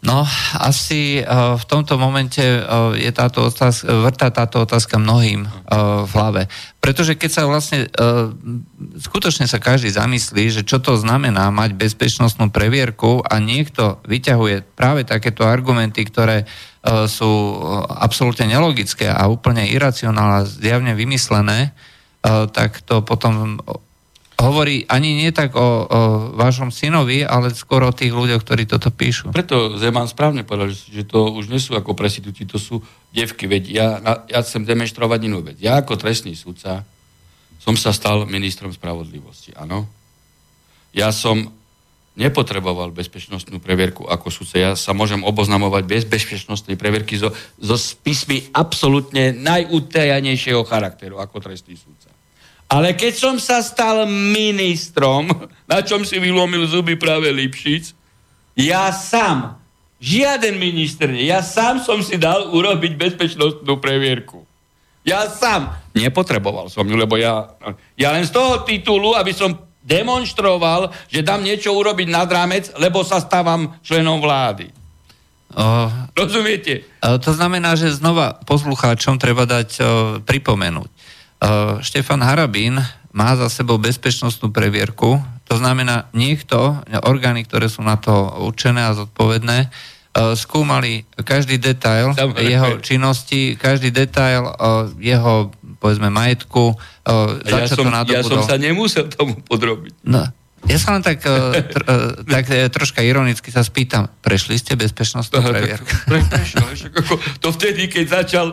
[0.00, 0.24] No,
[0.56, 6.12] asi uh, v tomto momente uh, je táto otázka, vrtá táto otázka mnohým uh, v
[6.16, 6.42] hlave.
[6.80, 7.92] Pretože keď sa vlastne,
[9.04, 15.04] skutočne sa každý zamyslí, že čo to znamená mať bezpečnostnú previerku a niekto vyťahuje práve
[15.04, 16.48] takéto argumenty, ktoré
[17.04, 21.76] sú absolútne nelogické a úplne iracionálne, zjavne vymyslené,
[22.24, 23.60] tak to potom
[24.40, 25.68] hovorí ani nie tak o, o
[26.34, 29.30] vašom synovi, ale skôr o tých ľuďoch, ktorí toto píšu.
[29.36, 32.80] Preto Zeman správne povedal, že to už nie sú ako presidúci, to sú
[33.12, 33.44] devky.
[33.44, 33.88] Veď ja,
[34.26, 35.60] ja chcem demonstrovať inú vec.
[35.60, 36.88] Ja ako trestný sudca
[37.60, 39.84] som sa stal ministrom spravodlivosti, áno.
[40.96, 41.52] Ja som
[42.18, 44.56] nepotreboval bezpečnostnú previerku ako sudca.
[44.58, 47.30] Ja sa môžem oboznamovať bez bezpečnostnej previerky so,
[47.60, 52.10] so spismi absolútne najutajanejšieho charakteru ako trestný sudca.
[52.70, 55.26] Ale keď som sa stal ministrom,
[55.72, 57.98] na čom si vylomil zuby práve Lipšic,
[58.54, 59.58] ja sám,
[59.98, 64.46] žiaden minister, ja sám som si dal urobiť bezpečnostnú previerku.
[65.02, 65.74] Ja sám.
[65.96, 67.50] Nepotreboval som ju, lebo ja,
[67.96, 73.00] ja len z toho titulu, aby som demonstroval, že dám niečo urobiť nad rámec, lebo
[73.00, 74.68] sa stávam členom vlády.
[75.50, 76.86] O, Rozumiete?
[77.00, 79.84] To znamená, že znova poslucháčom treba dať o,
[80.22, 80.99] pripomenúť.
[81.40, 82.76] Uh, Štefan Harabín
[83.10, 85.18] má za sebou bezpečnostnú previerku,
[85.48, 88.12] to znamená niekto, orgány, ktoré sú na to
[88.44, 92.46] určené a zodpovedné, uh, skúmali každý detail Dobre.
[92.46, 95.50] jeho činnosti, každý detail uh, jeho,
[95.82, 96.76] povedzme, majetku,
[97.42, 100.06] ja som, ja som sa nemusel tomu podrobiť.
[100.06, 100.30] No,
[100.68, 105.40] ja sa len tak, tr, eh, tak eh, troška ironicky sa spýtam, prešli ste bezpečnostnú
[105.40, 105.88] previerku?
[107.40, 108.52] to vtedy, keď začal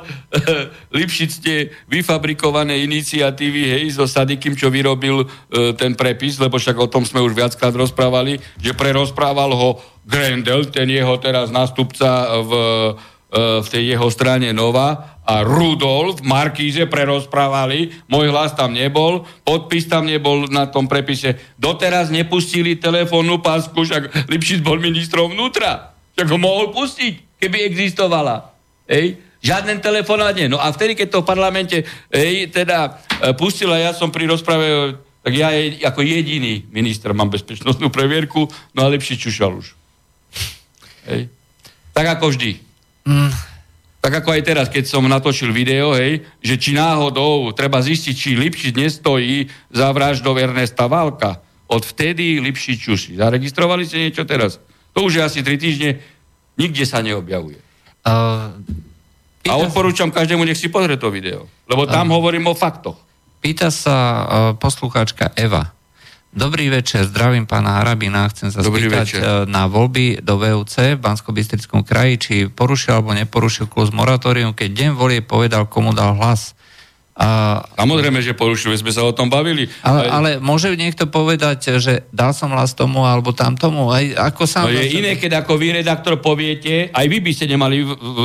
[0.96, 1.58] Lipšic tie
[1.92, 5.28] vyfabrikované iniciatívy, hej, so Sadikim, čo vyrobil
[5.76, 9.70] ten prepis, lebo však o tom sme už viackrát rozprávali, že prerozprával ho
[10.08, 12.52] Grendel, ten jeho teraz nástupca v,
[13.36, 20.08] v tej jeho strane Nova a Rudolf Markíze prerozprávali, môj hlas tam nebol, podpis tam
[20.08, 21.36] nebol na tom prepise.
[21.60, 25.92] Doteraz nepustili telefónnu pásku, však Lipšic bol ministrom vnútra.
[26.16, 28.56] Však ho mohol pustiť, keby existovala.
[28.88, 29.20] Ej?
[29.44, 30.48] Žiaden telefonát nie.
[30.48, 34.96] No a vtedy, keď to v parlamente ej, teda e, pustila, ja som pri rozprave,
[35.20, 39.76] tak ja je, ako jediný minister mám bezpečnostnú previerku, no a lepší čušal už.
[41.12, 41.28] Ej?
[41.92, 42.67] Tak ako vždy.
[43.08, 43.32] Mm.
[44.04, 48.40] Tak ako aj teraz, keď som natočil video, hej, že či náhodou treba zistiť, či
[48.40, 51.40] Lipšic nestojí za vraždou Ernesta Válka.
[51.68, 53.12] Od vtedy Lipšic čuši.
[53.20, 54.60] Zaregistrovali ste niečo teraz?
[54.96, 56.00] To už je asi tri týždne,
[56.56, 57.60] nikde sa neobjavuje.
[58.08, 58.56] Uh,
[59.48, 61.48] A odporúčam každému, nech si pozrie to video.
[61.68, 63.00] Lebo tam hovorím o faktoch.
[63.44, 64.24] Pýta sa uh,
[64.56, 65.77] poslucháčka Eva.
[66.38, 68.30] Dobrý večer, zdravím pána Harabina.
[68.30, 69.22] Chcem sa Dobrý spýtať večer.
[69.50, 71.34] na voľby do VUC v bansko
[71.82, 76.54] kraji, či porušil alebo neporušil kluz moratórium, keď deň volie povedal, komu dal hlas.
[77.18, 79.66] A, Samozrejme, že porušili, sme sa o tom bavili.
[79.82, 83.90] Ale, ale môže niekto povedať, že dal som hlas tomu alebo tam tomu?
[83.90, 87.50] Aj, ako sám no je iné, keď ako vy, redaktor, poviete, aj vy by ste
[87.50, 88.24] nemali v, v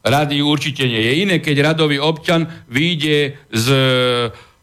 [0.00, 0.96] rady určite nie.
[0.96, 4.53] Je iné, keď radový občan vyjde z e,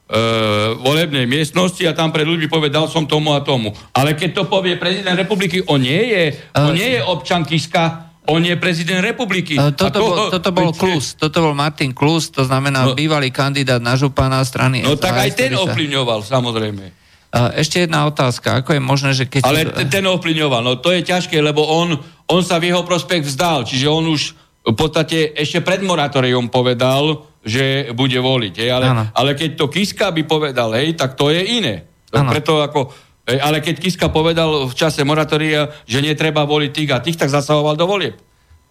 [0.84, 3.72] volebnej miestnosti a tam pred ľudí povie, dal som tomu a tomu.
[3.96, 8.44] Ale keď to povie prezident republiky, on nie je, on nie je občan Kiska, on
[8.46, 9.58] je prezident republiky.
[9.58, 13.34] Uh, toto, toho, bol, toto bol Klus, toto bol Martin Klus, to znamená no, bývalý
[13.34, 16.84] kandidát na župana strany No SAS, tak aj ten ovplyvňoval, samozrejme.
[17.32, 19.42] Ešte jedna otázka, ako je možné, že keď...
[19.48, 21.96] Ale ten ovplyvňoval, no to je ťažké, lebo on,
[22.28, 24.36] on sa v jeho prospekt vzdal, čiže on už
[24.68, 30.14] v podstate ešte pred moratórium povedal, že bude voliť, hej, ale, ale keď to Kiska
[30.14, 31.90] by povedal, hej, tak to je iné.
[32.14, 32.30] Ano.
[32.30, 37.16] Preto ako ale keď Kiska povedal v čase moratória, že netreba voliť tých a tých,
[37.22, 38.18] tak zasahoval do volieb.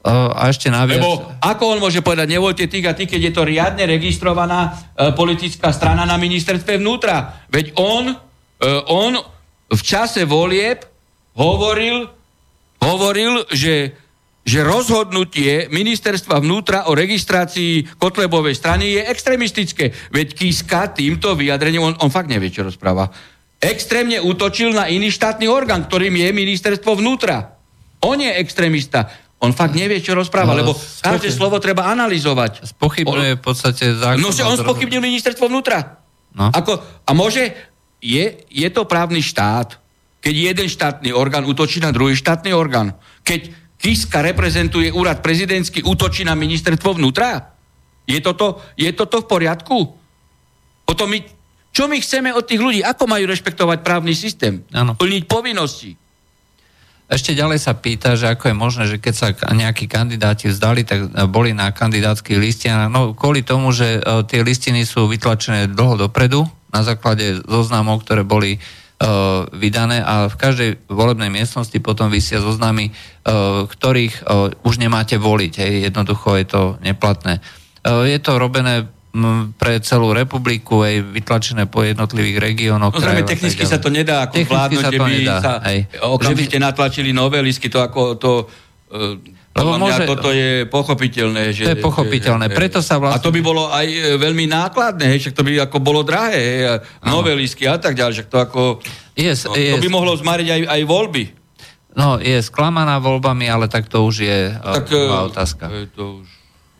[0.00, 1.00] Uh, a ešte naviac...
[1.00, 5.12] Lebo ako on môže povedať, nevoľte tých a tých, keď je to riadne registrovaná uh,
[5.12, 7.44] politická strana na ministerstve vnútra.
[7.52, 8.16] Veď on, uh,
[8.88, 9.20] on
[9.70, 10.88] v čase volieb
[11.36, 12.08] hovoril,
[12.80, 13.92] hovoril, že
[14.40, 19.92] že rozhodnutie ministerstva vnútra o registrácii Kotlebovej strany je extremistické.
[20.10, 23.12] Veď Kiska týmto vyjadrením, on, on fakt nevie, čo rozpráva
[23.60, 27.60] extrémne útočil na iný štátny orgán, ktorým je ministerstvo vnútra.
[28.00, 29.12] On je extrémista.
[29.40, 32.64] On fakt nevie, čo rozpráva, no, lebo každé slovo treba analyzovať.
[32.76, 34.20] Spochybňuje v podstate zákon.
[34.20, 36.00] No, že on spochybnil ministerstvo vnútra.
[36.32, 36.52] No.
[36.52, 37.52] Ako, a môže,
[38.00, 39.80] je, je to právny štát,
[40.20, 42.96] keď jeden štátny orgán útočí na druhý štátny orgán.
[43.24, 47.56] Keď Kiska reprezentuje úrad prezidentský, útočí na ministerstvo vnútra?
[48.04, 49.78] Je toto, je toto v poriadku?
[50.84, 52.82] Potom my čo my chceme od tých ľudí?
[52.82, 54.66] Ako majú rešpektovať právny systém?
[54.74, 54.98] Ano.
[54.98, 55.94] Plniť povinnosti?
[57.10, 61.10] Ešte ďalej sa pýta, že ako je možné, že keď sa nejakí kandidáti vzdali, tak
[61.30, 62.90] boli na kandidátskych listinách.
[62.90, 68.22] No kvôli tomu, že uh, tie listiny sú vytlačené dlho dopredu, na základe zoznamov, ktoré
[68.22, 68.79] boli uh,
[69.56, 75.52] vydané a v každej volebnej miestnosti potom vysia zoznamy, uh, ktorých uh, už nemáte voliť.
[75.56, 75.72] Hej.
[75.88, 77.40] Jednoducho je to neplatné.
[77.80, 78.92] Je to robené
[79.56, 82.92] pre celú republiku, aj vytlačené po jednotlivých regiónoch.
[82.92, 85.88] No zrejme technicky sa to nedá ako vládnuť, že by nedá, sa hej.
[85.98, 86.64] okamžite by...
[86.68, 88.30] natlačili novelisky, to ako to...
[89.50, 91.50] Uh, lebo môže, toto je pochopiteľné.
[91.50, 93.18] Že, to je pochopiteľné, že, preto sa vlastne...
[93.18, 96.38] A to by bolo aj e, veľmi nákladné, hej, však to by ako bolo drahé,
[96.38, 96.58] hej,
[97.02, 98.60] novelisky a tak ďalej, však to ako...
[99.18, 99.74] Yes, no, yes.
[99.74, 101.24] To by mohlo zmariť aj, aj voľby.
[101.98, 104.86] No, je sklamaná voľbami, ale tak to už je tak,
[105.34, 105.66] otázka.
[105.66, 106.28] Je, to už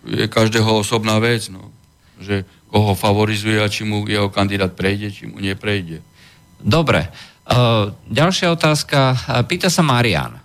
[0.06, 1.74] je každého osobná vec, no
[2.20, 6.04] že koho favorizuje a či mu jeho kandidát prejde, či mu neprejde.
[6.60, 7.08] Dobre.
[7.48, 9.16] Uh, ďalšia otázka.
[9.48, 10.38] Pýta sa Marian.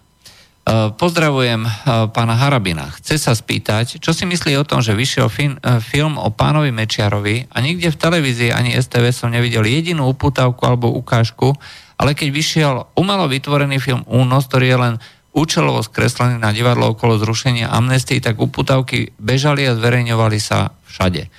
[0.65, 2.89] Uh, pozdravujem uh, pána Harabina.
[2.97, 6.73] Chce sa spýtať, čo si myslí o tom, že vyšiel fin, uh, film o pánovi
[6.73, 11.53] Mečiarovi a nikde v televízii ani STV som nevidel jedinú uputávku alebo ukážku,
[12.01, 14.95] ale keď vyšiel umelo vytvorený film Únos, ktorý je len
[15.37, 21.27] účelovo skreslený na divadlo okolo zrušenia amnestii, tak uputávky bežali a zverejňovali sa všade.
[21.27, 21.29] E,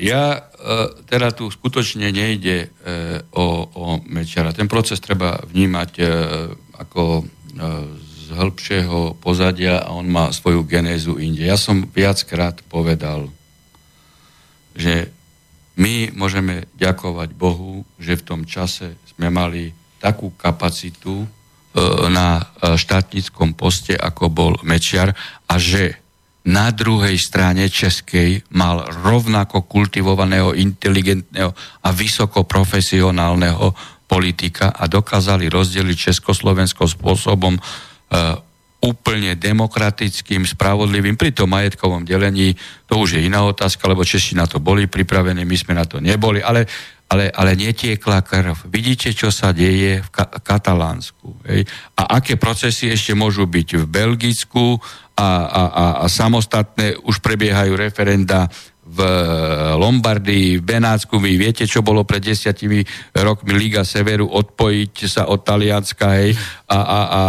[0.00, 0.40] ja e,
[1.04, 2.66] teda tu skutočne nejde e,
[3.36, 4.56] o, o Mečiara.
[4.56, 5.90] Ten proces treba vnímať
[6.76, 7.24] ako
[7.56, 11.46] z hĺbšieho pozadia a on má svoju genézu inde.
[11.46, 13.32] Ja som viackrát povedal,
[14.76, 15.08] že
[15.76, 21.28] my môžeme ďakovať Bohu, že v tom čase sme mali takú kapacitu
[22.08, 25.12] na štátnickom poste, ako bol Mečiar
[25.44, 26.00] a že
[26.46, 31.52] na druhej strane českej mal rovnako kultivovaného, inteligentného
[31.82, 33.74] a vysoko profesionálneho
[34.06, 37.60] politika a dokázali rozdeliť Československo spôsobom e,
[38.86, 41.18] úplne demokratickým, spravodlivým.
[41.18, 42.54] Pri tom majetkovom delení
[42.86, 45.98] to už je iná otázka, lebo Češi na to boli pripravení, my sme na to
[45.98, 46.70] neboli, ale,
[47.10, 48.70] ale, ale netiekla krv.
[48.70, 51.42] Vidíte, čo sa deje v Ka- Katalánsku.
[51.50, 51.66] Hej?
[51.98, 54.78] A aké procesy ešte môžu byť v Belgicku
[55.16, 58.46] a, a, a, a samostatné už prebiehajú referenda
[58.96, 59.00] v
[59.76, 61.20] Lombardii, v Benátsku.
[61.20, 62.80] Vy viete, čo bolo pred desiatimi
[63.12, 66.32] rokmi Liga Severu odpojiť sa od Talianska, hej,
[66.72, 67.22] a, a, a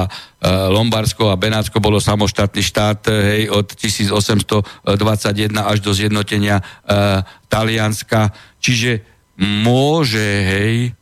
[0.47, 4.93] Lombardsko a Benátsko bolo samostatný štát, hej, od 1821
[5.59, 8.31] až do zjednotenia uh, Talianska.
[8.61, 9.03] Čiže
[9.41, 10.95] môže, hej,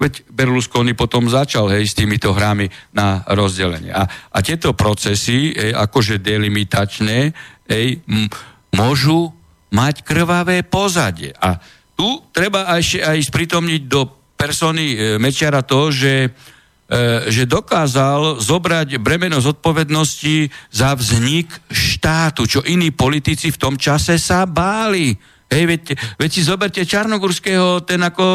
[0.00, 3.92] veď Berlusconi potom začal hej, s týmito hrami na rozdelenie.
[3.92, 7.34] A, a tieto procesy, hej, akože delimitačné,
[7.68, 8.30] hej, m-
[8.72, 9.35] môžu
[9.70, 11.34] mať krvavé pozadie.
[11.38, 11.58] A
[11.96, 14.06] tu treba aj, aj spritomniť do
[14.36, 16.28] persony e, Mečiara to, že, e,
[17.32, 24.44] že dokázal zobrať bremeno zodpovednosti za vznik štátu, čo iní politici v tom čase sa
[24.44, 25.16] báli.
[25.46, 25.82] Hej, veď,
[26.18, 28.26] veď si zoberte Čarnogurského, ten ako,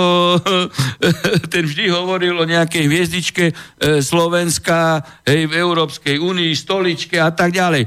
[1.54, 3.54] ten vždy hovoril o nejakej hviezdičke e,
[4.00, 7.84] Slovenska, hej, v Európskej únii, stoličke a tak ďalej.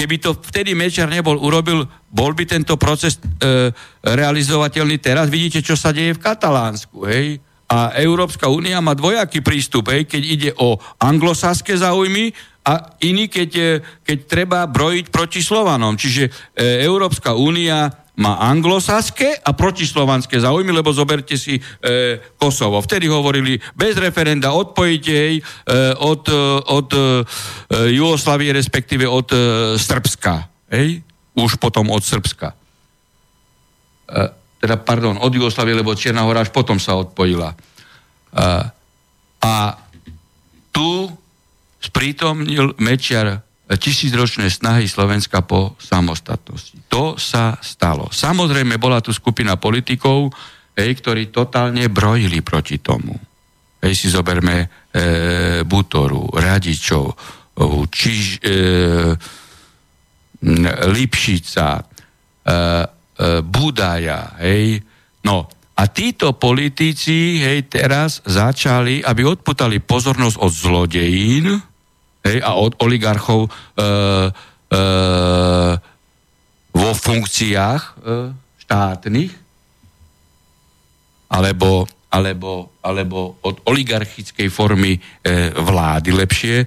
[0.00, 3.68] Keby to vtedy Mečar nebol urobil, bol by tento proces e,
[4.00, 5.28] realizovateľný teraz.
[5.28, 7.36] Vidíte, čo sa deje v Katalánsku, hej?
[7.68, 12.32] A Európska únia má dvojaký prístup, hej, keď ide o anglosaské záujmy
[12.64, 13.68] a iný, keď, e,
[14.00, 16.00] keď treba brojiť proti Slovanom.
[16.00, 21.62] Čiže e, Európska únia má anglosaské a protislovanské záujmy, lebo zoberte si e,
[22.36, 22.84] Kosovo.
[22.84, 25.42] Vtedy hovorili bez referenda odpojiť jej e,
[25.96, 27.00] od, e, od e,
[27.96, 29.38] Jugoslavie, respektíve od e,
[29.80, 30.34] Srbska.
[30.68, 31.00] Ej?
[31.32, 32.52] Už potom od Srbska.
[32.52, 34.22] E,
[34.60, 37.56] teda, pardon, od Jugoslavie, lebo Čierna hora až potom sa odpojila.
[37.56, 37.56] E,
[39.40, 39.54] a
[40.68, 41.08] tu
[41.80, 43.40] sprítomnil Mečiar
[43.78, 46.74] tisícročné snahy Slovenska po samostatnosti.
[46.90, 48.10] To sa stalo.
[48.10, 50.34] Samozrejme, bola tu skupina politikov,
[50.74, 53.14] hej, ktorí totálne brojili proti tomu.
[53.78, 57.06] Hej, si zoberme e, Butoru, Radičov,
[57.86, 58.54] Čiž, e,
[60.90, 61.84] Lipšica, e,
[62.42, 62.56] e,
[63.44, 64.80] Budaja, hej.
[65.24, 65.46] No,
[65.76, 71.69] a títo politici, hej, teraz začali, aby odputali pozornosť od zlodejín,
[72.24, 74.80] hej, a od oligarchov e, e,
[76.70, 77.92] vo funkciách e,
[78.66, 79.32] štátnych,
[81.30, 85.00] alebo, alebo, alebo od oligarchickej formy e,
[85.54, 86.66] vlády, lepšie e,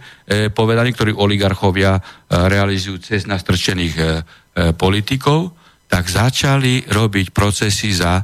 [0.51, 2.01] povedaní, ktorí oligarchovia e,
[2.47, 4.09] realizujú cez nastrčených e, e,
[4.71, 5.51] politikov,
[5.87, 8.23] tak začali robiť procesy za e,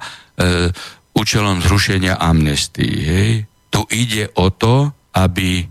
[1.13, 2.95] účelom zrušenia amnestii.
[3.03, 3.31] Hej.
[3.69, 5.67] Tu ide o to, aby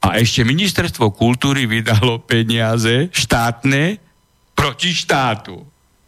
[0.00, 4.00] a ešte ministerstvo kultúry vydalo peniaze štátne
[4.56, 5.60] proti štátu,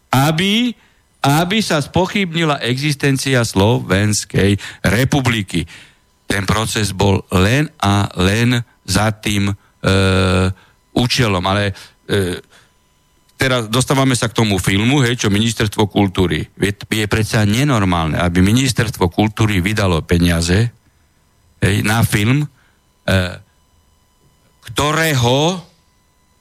[0.09, 0.73] aby,
[1.21, 5.69] aby sa spochybnila existencia Slovenskej republiky.
[6.25, 9.53] Ten proces bol len a len za tým e,
[10.97, 11.73] účelom, ale e,
[13.37, 16.49] teraz dostávame sa k tomu filmu, hej, čo ministerstvo kultúry.
[16.57, 20.73] Je, je predsa nenormálne, aby ministerstvo kultúry vydalo peniaze
[21.61, 22.41] hej, na film,
[23.05, 23.17] e,
[24.71, 25.59] ktorého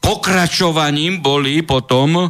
[0.02, 2.28] pokračovaním boli potom e,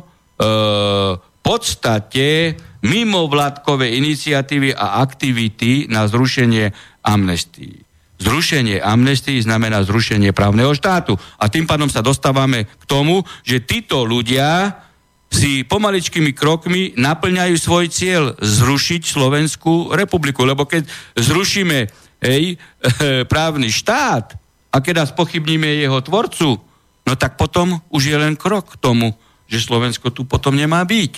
[1.42, 6.70] podstate mimovládkové iniciatívy a aktivity na zrušenie
[7.02, 7.82] amnestii.
[8.22, 11.18] Zrušenie amnestii znamená zrušenie právneho štátu.
[11.42, 14.78] A tým pádom sa dostávame k tomu, že títo ľudia
[15.26, 20.46] si pomaličkými krokmi naplňajú svoj cieľ zrušiť Slovenskú republiku.
[20.46, 20.86] Lebo keď
[21.18, 21.78] zrušíme
[22.22, 22.54] hej,
[23.32, 24.38] právny štát,
[24.72, 26.56] a keď spochybníme jeho tvorcu,
[27.04, 29.12] no tak potom už je len krok k tomu,
[29.44, 31.12] že Slovensko tu potom nemá byť.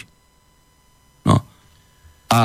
[1.22, 1.38] No.
[2.34, 2.40] A,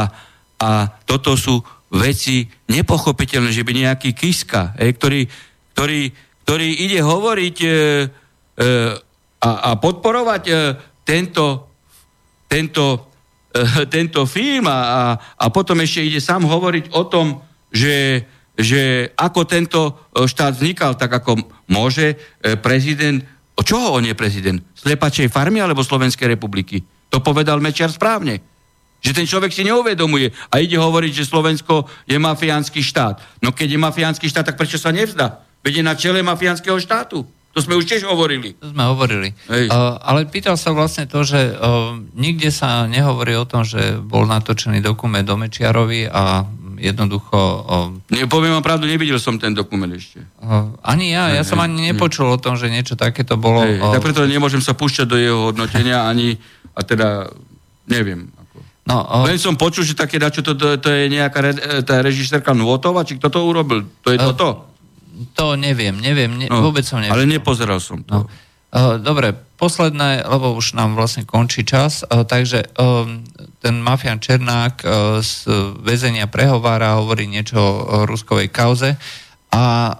[0.61, 0.69] a
[1.09, 5.25] toto sú veci nepochopiteľné, že by nejaký Kiska, e, ktorý,
[5.73, 6.13] ktorý,
[6.45, 7.73] ktorý ide hovoriť e, e,
[9.41, 10.53] a, a podporovať e,
[11.01, 11.73] tento,
[12.45, 13.09] tento,
[13.49, 17.41] e, tento film a, a potom ešte ide sám hovoriť o tom,
[17.73, 18.21] že
[18.59, 19.79] že ako tento
[20.11, 21.39] e, štát vznikal, tak ako
[21.71, 23.23] môže e, prezident,
[23.55, 24.59] o čoho on je prezident?
[24.75, 26.83] Slepačej farmy alebo Slovenskej republiky?
[27.07, 28.43] To povedal Mečiar správne.
[28.99, 33.39] Že ten človek si neuvedomuje a ide hovoriť, že Slovensko je mafiánsky štát.
[33.39, 35.39] No keď je mafiánsky štát, tak prečo sa nevzdá?
[35.63, 37.23] Veď je na čele mafiánskeho štátu.
[37.55, 38.53] To sme už tiež hovorili.
[38.61, 39.33] To sme hovorili.
[39.49, 44.29] Uh, ale pýtal sa vlastne to, že uh, nikde sa nehovorí o tom, že bol
[44.29, 46.45] natočený dokument do Mečiarovi a
[46.79, 47.37] jednoducho...
[48.09, 50.23] Ne, poviem vám pravdu, nevidel som ten dokument ešte.
[50.81, 53.61] Ani ja, ja som ani nepočul o tom, že niečo takéto bolo...
[53.67, 56.39] Hej, tak preto nemôžem sa púšťať do jeho hodnotenia ani,
[56.73, 57.27] a teda
[57.85, 58.31] neviem.
[58.31, 58.57] Ako.
[58.87, 59.17] No, o...
[59.27, 61.51] Len som počul, že také dačo, to, to, to je nejaká re,
[61.83, 63.83] tá režisérka Nvotova, či kto to urobil?
[64.07, 64.71] To je o, toto?
[65.35, 67.11] To neviem, neviem, ne, no, vôbec som neviem.
[67.11, 68.23] Ale nepozeral som to.
[68.23, 68.48] No.
[69.01, 72.69] Dobre, posledné, lebo už nám vlastne končí čas, takže
[73.59, 74.85] ten mafián Černák
[75.25, 75.49] z
[75.81, 78.93] väzenia prehovára, hovorí niečo o ruskovej kauze
[79.49, 79.97] a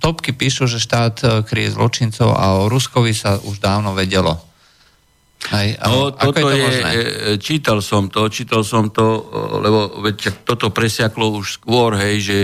[0.00, 4.40] topky píšu, že štát kryje zločincov a o Ruskovi sa už dávno vedelo.
[5.52, 7.04] Aj, no, toto je, je
[7.36, 9.28] čítal som to, čítal som to,
[9.60, 12.38] lebo veď toto presiaklo už skôr, hej, že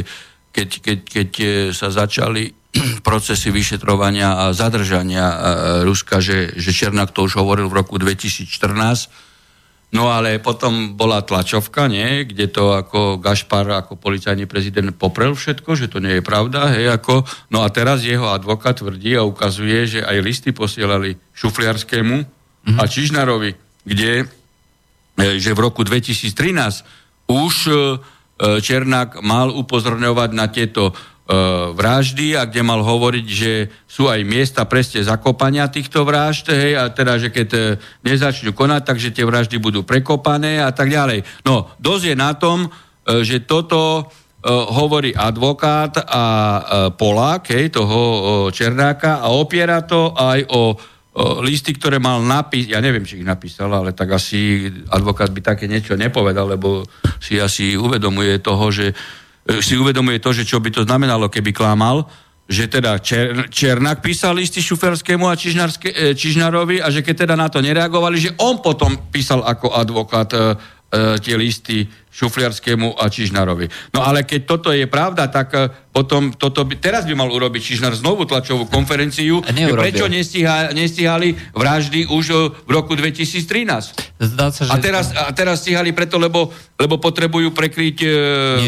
[0.53, 1.31] keď, keď, keď
[1.73, 2.53] sa začali
[3.09, 5.27] procesy vyšetrovania a zadržania
[5.83, 8.49] Ruska, že, že Černák to už hovoril v roku 2014,
[9.95, 12.27] No ale potom bola tlačovka, nie?
[12.27, 16.75] kde to ako Gašpar, ako policajný prezident poprel všetko, že to nie je pravda.
[16.75, 17.23] Hej, ako,
[17.55, 22.77] no a teraz jeho advokát tvrdí a ukazuje, že aj listy posielali Šufliarskému mm-hmm.
[22.77, 23.51] a Čižnarovi,
[23.87, 26.35] kde e, že v roku 2013
[27.31, 27.75] už e,
[28.37, 31.16] Černák mal upozorňovať na tieto E,
[31.75, 33.53] vraždy a kde mal hovoriť, že
[33.91, 37.61] sú aj miesta presne zakopania týchto vražd, hej, a teda, že keď e,
[38.07, 41.27] nezačnú konať, takže tie vraždy budú prekopané a tak ďalej.
[41.43, 42.69] No, dosť je na tom, e,
[43.27, 44.07] že toto
[44.47, 46.25] hovorí advokát a
[46.95, 47.99] Polák, hej, toho
[48.55, 50.79] Černáka a opiera to aj o
[51.43, 55.67] listy, ktoré mal napísať, ja neviem, či ich napísal, ale tak asi advokát by také
[55.67, 56.87] niečo nepovedal, lebo
[57.19, 59.26] si asi uvedomuje toho, že E,
[59.63, 62.07] si uvedomuje to, že čo by to znamenalo, keby klamal,
[62.47, 67.51] že teda Čer, Černák písal listy Šuferskému a e, Čižnarovi a že keď teda na
[67.51, 70.43] to nereagovali, že on potom písal ako advokát e, e,
[70.95, 71.85] tie listy
[72.17, 73.93] Šufliarskému a Čižnarovi.
[73.93, 77.61] No ale keď toto je pravda, tak e, potom toto by, teraz by mal urobiť
[77.61, 79.45] Čižnar znovu tlačovú konferenciu,
[79.77, 82.35] prečo nestíha, nestíhali vraždy už e,
[82.65, 84.17] v roku 2013.
[84.17, 86.49] Zdá sa, že a, teraz, a teraz stíhali preto, lebo,
[86.81, 88.09] lebo potrebujú prekryť e,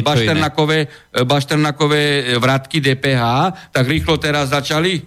[0.05, 0.79] bašternakové,
[1.25, 3.25] bašternakové vratky DPH,
[3.73, 5.01] tak rýchlo teraz začali?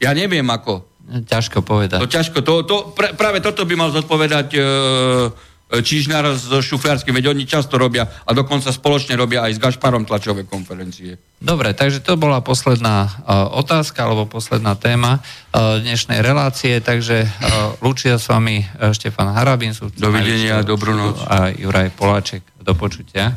[0.00, 0.88] Ja neviem ako.
[1.04, 2.00] Ťažko povedať.
[2.00, 2.40] To ťažko.
[2.40, 4.60] To, to, práve toto by mal zodpovedať e,
[5.80, 10.44] Čižnár so Šufliarským, veď oni často robia a dokonca spoločne robia aj s Gašparom tlačové
[10.46, 11.16] konferencie.
[11.40, 17.74] Dobre, takže to bola posledná uh, otázka alebo posledná téma uh, dnešnej relácie, takže uh,
[17.82, 21.18] lúčia s vami uh, Štefan Harabin, Dovidenia, dobrú noc.
[21.26, 22.42] A Juraj Poláček.
[22.64, 23.36] Do počutia.